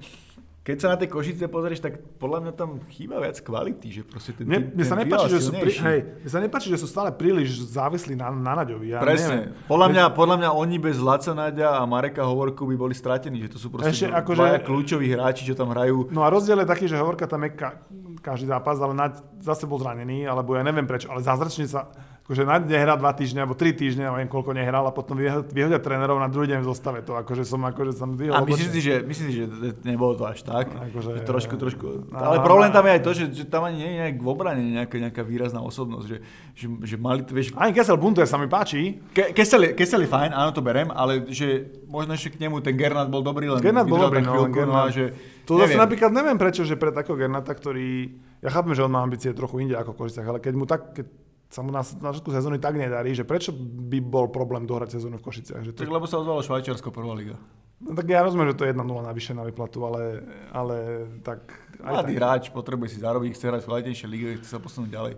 [0.62, 4.30] keď sa na tie Košice pozrieš, tak podľa mňa tam chýba viac kvality, že proste
[4.30, 7.10] ten, Mne, mne sa nepáči, že sú, pri, hej, mne sa nepáči, že sú stále
[7.10, 8.94] príliš závislí na, na Naďovi.
[8.94, 9.50] Ja Presne.
[9.50, 9.66] neviem.
[9.66, 13.50] Podľa mňa, podľa mňa oni bez Laca Naďa a Mareka Hovorku by boli stratení, že
[13.50, 16.06] to sú proste Ešte Ešte, akože- kľúčoví hráči, čo tam hrajú.
[16.08, 17.82] No a rozdiel je taký, že Hovorka tam je ka-
[18.22, 21.90] každý zápas, ale Naď zase bol zranený, alebo ja neviem prečo, ale zázračne sa,
[22.22, 26.22] akože nehrá dva týždne, alebo tri týždne, neviem koľko nehral a potom vyho- vyhodia trénerov
[26.22, 26.98] na druhý deň v zostave.
[27.02, 28.14] To akože som, akože som.
[28.14, 29.46] A myslím si, že, myslím si, že
[29.82, 30.70] nebolo to až tak.
[30.70, 31.86] Akože- Že trošku, trošku.
[32.08, 32.76] No, ale no, problém no.
[32.78, 35.22] tam je aj to, že, že tam ani nie je nejak v obrane nejaká, nejaká
[35.26, 36.06] výrazná osobnosť.
[36.06, 36.16] Že,
[36.54, 39.02] že, že mali, vieš, Ani Kessel Bunter sa mi páči.
[39.10, 42.78] Ke, Kessel, Kessel je fajn, áno, to berem, ale že možno ešte k nemu ten
[42.78, 44.88] Gernat bol dobrý, len Gernat bol dobrý, no, chvíľku, Gernat.
[44.88, 45.04] a že,
[45.44, 45.82] To zase neviem.
[45.82, 49.58] napríklad neviem prečo, že pre takého Gernata, ktorý, ja chápem, že on má ambície trochu
[49.66, 51.06] inde ako v Košicách, ale keď mu tak, keď
[51.52, 55.24] sa mu na, začiatku sezóny tak nedarí, že prečo by bol problém dohrať sezónu v
[55.28, 55.60] Košiciach?
[55.60, 57.36] Že to, Tak lebo sa ozvalo Švajčiarsko prvá liga.
[57.76, 60.76] no, tak ja rozumiem, že to je 1-0 navyše na vyplatu, ale, ale
[61.20, 61.52] tak...
[61.84, 62.18] Aj Mladý tak.
[62.24, 65.14] hráč potrebuje si zarobiť, chce hrať v kvalitnejšej lige, chce sa posunúť ďalej.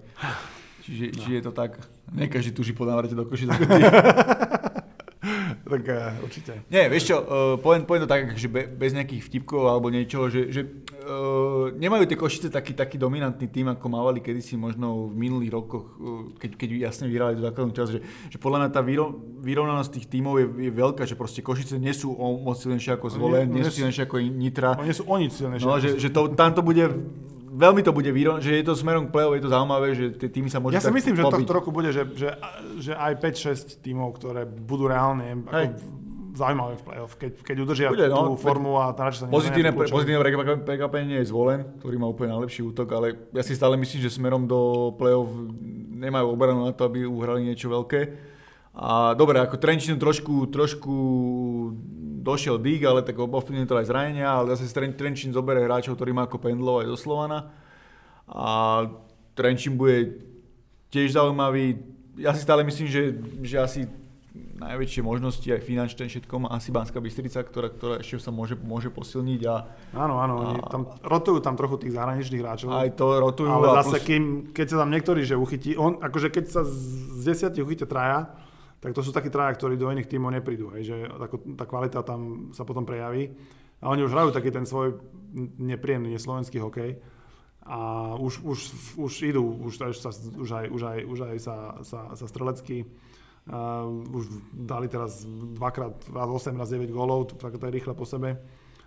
[0.83, 1.17] Čiže, no.
[1.23, 1.71] čiže je to tak.
[2.11, 3.49] Nie každý tuží po návrate do Košic.
[3.49, 3.83] ako ty.
[5.65, 6.61] Tak uh, určite.
[6.69, 10.29] Nie, vieš čo, uh, poviem, poviem to tak, že be, bez nejakých vtipkov alebo niečoho,
[10.29, 15.17] že, že uh, nemajú tie Košice taký, taký dominantný tým, ako mávali kedysi možno v
[15.17, 18.85] minulých rokoch, uh, keď, keď jasne vyhrali tú základnú časť, že, že podľa mňa tá
[18.85, 23.01] výro, vyrovnanosť tých tímov je, je veľká, že proste Košice nie sú o moc silnejšie
[23.01, 24.77] ako Zvolen, Nie- nie, sú- silnejšie ako Nitra.
[24.77, 25.65] Oni sú o nič silnejšie.
[25.65, 26.85] No, že, že to, tam to bude,
[27.55, 30.29] veľmi to bude výron, že je to smerom k play je to zaujímavé, že tie
[30.29, 31.47] týmy sa môžu ja si myslím, že pobiť.
[31.47, 32.35] tohto roku bude, že, že,
[32.83, 35.79] že aj 5-6 tímov, ktoré budú reálne ako
[36.35, 38.35] zaujímavé v play-off, keď, keď udržia Bude, no.
[38.35, 40.19] tú formu a radšej sa Pozitívne, pozitívne
[40.67, 44.51] prekvapenie je zvolen, ktorý má úplne najlepší útok, ale ja si stále myslím, že smerom
[44.51, 45.31] do play-off
[45.95, 48.35] nemajú obranu na to, aby uhrali niečo veľké.
[48.75, 50.95] A dobre, ako Trenčín trošku, trošku
[52.25, 56.11] došiel dík, ale tak ovplyvnili to aj zranenia, ale zase Tren- Trenčín zobere hráčov, ktorý
[56.11, 57.53] má ako Pendlov aj zo Slovana.
[58.25, 58.47] A
[59.35, 60.25] Trenčín bude
[60.89, 61.85] tiež zaujímavý.
[62.17, 63.03] Ja si stále myslím, že,
[63.43, 63.81] že asi
[64.35, 68.89] najväčšie možnosti aj finančné všetko má asi Banská Bystrica, ktorá, ktorá ešte sa môže, môže
[68.89, 69.55] posilniť a
[69.93, 72.71] Áno, áno, A- tam, rotujú tam trochu tých zahraničných hráčov.
[72.71, 73.47] aj to rotujú.
[73.47, 76.75] ale zase, plus- kým, keď sa tam niektorí, že uchytí, on, akože keď sa z
[77.15, 78.19] z desiatich uchytia traja,
[78.85, 80.97] tak to sú takí traja, ktorí do iných tímov neprídu, hej, že
[81.57, 83.33] tá kvalita tam sa potom prejaví.
[83.81, 85.01] A oni už hrajú taký ten svoj
[85.57, 87.01] nepríjemný neslovenský hokej.
[87.65, 88.59] A už, už,
[89.01, 92.85] už idú, už, sa, už aj, už aj, už aj sa, sa, sa strelecky
[93.45, 94.25] Uh, už
[94.57, 98.41] dali teraz dvakrát, raz 8, raz 9 gólov, tak to je rýchle po sebe.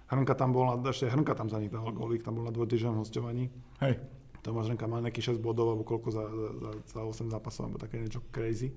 [0.09, 3.53] Hrnka tam bola, ešte Hrnka tam za nich dal gólík, tam bol na dvojtýždňovom hostovaní.
[3.85, 4.01] Hej.
[4.41, 6.25] Tomáš Hrnka mal nejakých 6 bodov, alebo koľko za,
[6.57, 8.73] za, za 8 zápasov, alebo také niečo crazy.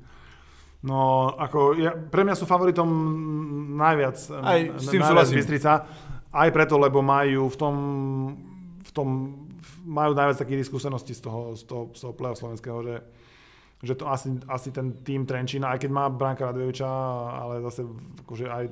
[0.80, 2.88] No, ako, ja, pre mňa sú favoritom
[3.76, 5.28] najviac Aj s tým najviac.
[5.28, 5.72] Bystrica,
[6.32, 7.74] aj preto, lebo majú v tom,
[8.80, 9.08] v tom
[9.84, 12.96] majú najviac takých skúseností z toho, z toho, z toho play slovenského, že,
[13.84, 16.88] že to asi, asi ten tým Trenčína, aj keď má Branka Radoviča,
[17.28, 17.84] ale zase
[18.24, 18.64] akože aj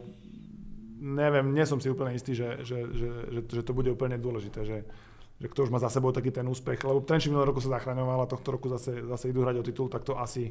[0.98, 4.66] neviem, nie som si úplne istý, že, že, že, že, že to bude úplne dôležité,
[4.66, 4.78] že,
[5.38, 8.26] že kto už má za sebou taký ten úspech, lebo Trenčín minulý roku sa zachraňoval
[8.26, 10.50] a tohto roku zase, zase idú hrať o titul, tak to asi,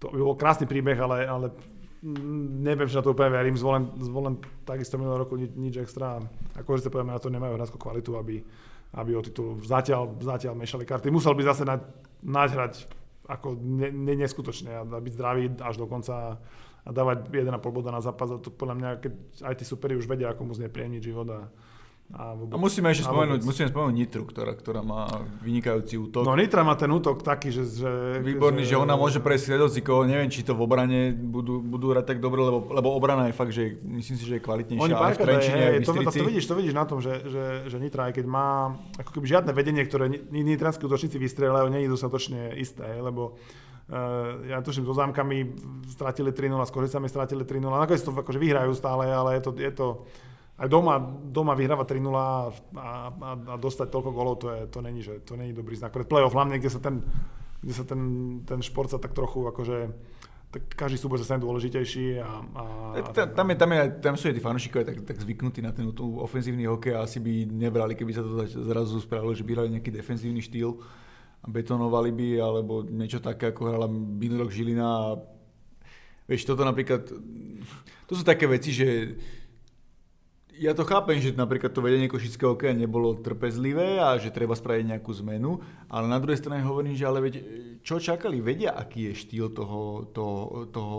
[0.00, 1.46] to by bol krásny príbeh, ale, ale
[2.04, 4.36] neviem, či na to úplne verím, zvolen, zvolen
[4.68, 6.20] takisto minulý roku nič, nič extra,
[6.54, 8.44] ako sa povieme, na to nemajú hráčskú kvalitu, aby,
[8.94, 11.08] aby o titul zatiaľ, zatiaľ mešali karty.
[11.08, 11.80] Musel by zase na,
[12.20, 12.84] nahrať
[13.26, 16.38] ako ne, ne, neskutočne a byť zdravý až do konca
[16.86, 18.30] a dávať 1,5 boda na zápas.
[18.30, 21.50] To podľa mňa, keď aj tí superi už vedia, ako mu znepríjemniť život a,
[22.14, 25.10] a, vôbec, A musíme ešte spomenúť, musíme spomenúť Nitru, ktorá, ktorá má
[25.42, 26.22] vynikajúci útok.
[26.22, 27.66] No Nitra má ten útok taký, že...
[27.66, 27.90] že
[28.22, 32.18] Výborný, že ona môže prejsť sledocikov, neviem, či to v obrane budú, budú hrať tak
[32.22, 35.18] dobre, lebo, lebo obrana je fakt, že myslím si, že je kvalitnejšia Oni aj v
[35.18, 37.44] Trenčine, aj v to, to, to, vidíš, to vidíš na tom, že, že,
[37.74, 41.66] že Nitra, aj keď má ako keby žiadne vedenie, ktoré ni- ni- nitranskí útočníci vystrelajú,
[41.74, 45.58] nie je dostatočne isté, lebo uh, ja tuším, so zámkami
[45.90, 49.72] stratili 3-0, s Kožicami stratili 3-0, nakoniec to akože vyhrajú stále, ale je to, je
[49.74, 49.86] to
[50.56, 50.96] aj doma,
[51.28, 52.28] doma vyhráva 3-0 a, a,
[52.80, 55.92] a, dostať toľko golov, to, je, to, není, že, to není dobrý znak.
[55.92, 57.04] Pred play-off hlavne, kde sa ten,
[57.60, 58.00] kde sa ten,
[58.48, 59.92] ten šport sa tak trochu akože
[60.46, 62.64] tak každý súboj sa dôležitejší a, a,
[62.96, 65.74] a Ta- Tam, je, tam, je, tam sú aj tí fanúšikovia tak, tak zvyknutí na
[65.74, 69.52] ten tú ofenzívny hokej a asi by nebrali, keby sa to zrazu spravilo, že by
[69.52, 70.80] hrali nejaký defenzívny štýl
[71.42, 74.86] a betonovali by, alebo niečo také, ako hrala minulý rok Žilina.
[74.86, 75.06] A
[76.24, 77.04] vieš, toto napríklad,
[78.08, 79.18] to sú také veci, že
[80.56, 84.96] ja to chápem, že napríklad to vedenie Košického hokeja nebolo trpezlivé a že treba spraviť
[84.96, 85.60] nejakú zmenu,
[85.92, 87.34] ale na druhej strane hovorím, že ale veď,
[87.84, 90.98] čo čakali, vedia, aký je štýl toho, toho, toho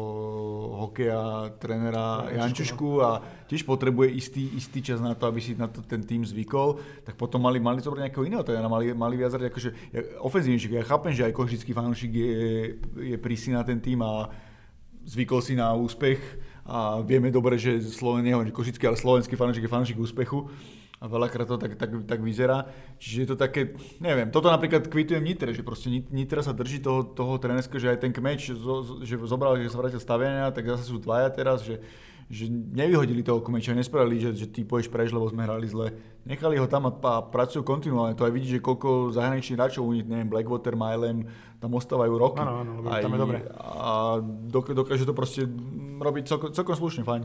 [0.85, 5.81] hokeja trénera Jančušku a tiež potrebuje istý, istý čas na to, aby si na to
[5.81, 9.69] ten tým zvykol, tak potom mali, mali zobrať nejakého iného trénera, mali, mali viac akože
[9.89, 10.77] ja, ofenzívnejších.
[10.77, 12.33] Ja chápem, že aj košický fanúšik je,
[13.13, 14.29] je prísny na ten tým a
[15.07, 16.19] zvykol si na úspech
[16.67, 20.51] a vieme dobre, že Sloven, nie košický, ale slovenský fanúšik je fanúšik úspechu
[20.99, 22.67] a veľakrát to tak, tak, tak vyzerá.
[22.99, 27.07] Čiže je to také, neviem, toto napríklad kvitujem Nitre, že proste Nitra sa drží toho,
[27.07, 28.51] toho trenerského, že aj ten kmeč,
[29.05, 31.79] že zobral, že sa vrátil staviania, tak zase sú dvaja teraz, že,
[32.27, 35.95] že nevyhodili toho kmeča, nespravili, že, že ty pôjdeš preč, lebo sme hrali zle.
[36.27, 38.19] Nechali ho tam a, a pracujú kontinuálne.
[38.19, 41.23] To aj vidíš, že koľko zahraničných hráčov u nich, neviem, Blackwater, Mylem,
[41.63, 42.43] tam ostávajú roky.
[42.43, 43.39] Áno, áno, tam je dobre.
[43.55, 44.19] A
[44.51, 45.47] dokáže to proste
[46.03, 47.23] robiť celkom, celkom slušne, fajn.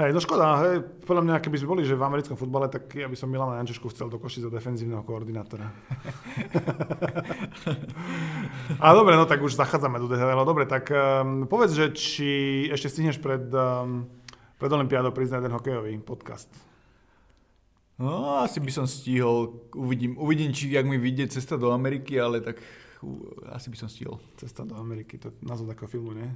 [0.00, 3.04] Hej, no škoda, hej, podľa mňa, keby sme boli že v americkom futbale, tak ja
[3.04, 5.68] by som Milana Jančešku chcel do Košice za defenzívneho koordinátora.
[8.82, 10.46] A dobre, no tak už zachádzame do detailov.
[10.46, 12.30] Dobre, tak um, povedz, že či
[12.70, 14.06] ešte stihneš pred, um,
[14.60, 16.50] pred Olympiádou prísť na jeden hokejový podcast.
[17.98, 19.68] No, asi by som stihol.
[19.76, 22.62] Uvidím, uvidím či jak mi vyjde cesta do Ameriky, ale tak
[23.02, 24.22] uh, asi by som stihol.
[24.38, 26.30] Cesta do Ameriky, to je názov takého filmu, nie?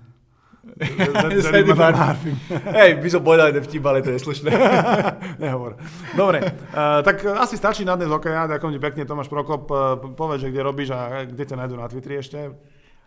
[2.75, 4.51] Hej, by som povedal jeden vtip, ale to je slušné.
[5.43, 5.79] Nehovor.
[6.19, 8.51] Dobre, uh, tak asi stačí na dnes hokeja.
[8.51, 9.71] Ďakujem ti pekne, Tomáš Prokop.
[9.71, 12.51] Uh, povedz, že kde robíš a kde ťa nájdú na Twitteri ešte.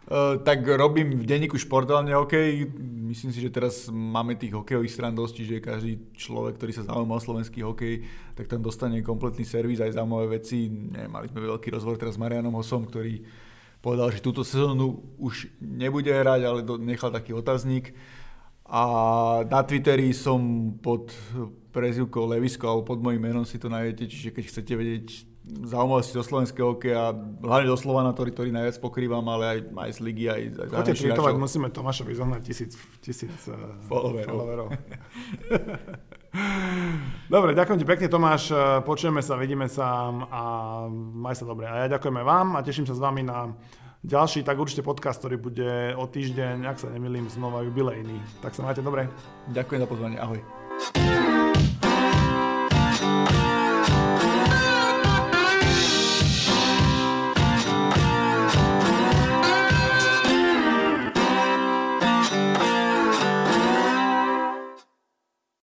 [0.07, 2.71] Uh, tak robím v denníku športálne hokej.
[3.11, 7.19] Myslím si, že teraz máme tých hokejových stran dosť, čiže každý človek, ktorý sa zaujíma
[7.19, 10.71] o slovenský hokej, tak tam dostane kompletný servis aj zaujímavé veci.
[10.71, 13.19] Ne, mali sme veľký rozhovor teraz s Marianom Hosom, ktorý
[13.87, 17.95] povedal, že túto sezónu už nebude hrať, ale nechal taký otazník.
[18.67, 18.83] A
[19.47, 21.15] na Twitteri som pod
[21.71, 25.07] prezivkou Levisko alebo pod mojím menom si to nájdete, čiže keď chcete vedieť
[25.47, 29.99] zaujímavosti zo slovenského hokeja, hlavne do Slovana, ktorý, ktorý najviac pokrývam, ale aj, aj z
[30.03, 34.27] ligy, aj, aj tweetovať, musíme Tomášovi zohnať tisíc, tisíc uh, followerov.
[34.35, 34.67] followerov.
[37.33, 38.51] dobre, ďakujem ti pekne Tomáš,
[38.83, 40.41] počujeme sa, vidíme sa a
[40.91, 41.67] maj sa dobre.
[41.67, 43.51] A ja ďakujeme vám a teším sa s vami na
[44.05, 48.19] ďalší, tak určite podcast, ktorý bude o týždeň, ak sa nemýlim, znova jubilejný.
[48.39, 49.11] Tak sa majte dobre.
[49.51, 51.26] Ďakujem za pozvanie, ahoj.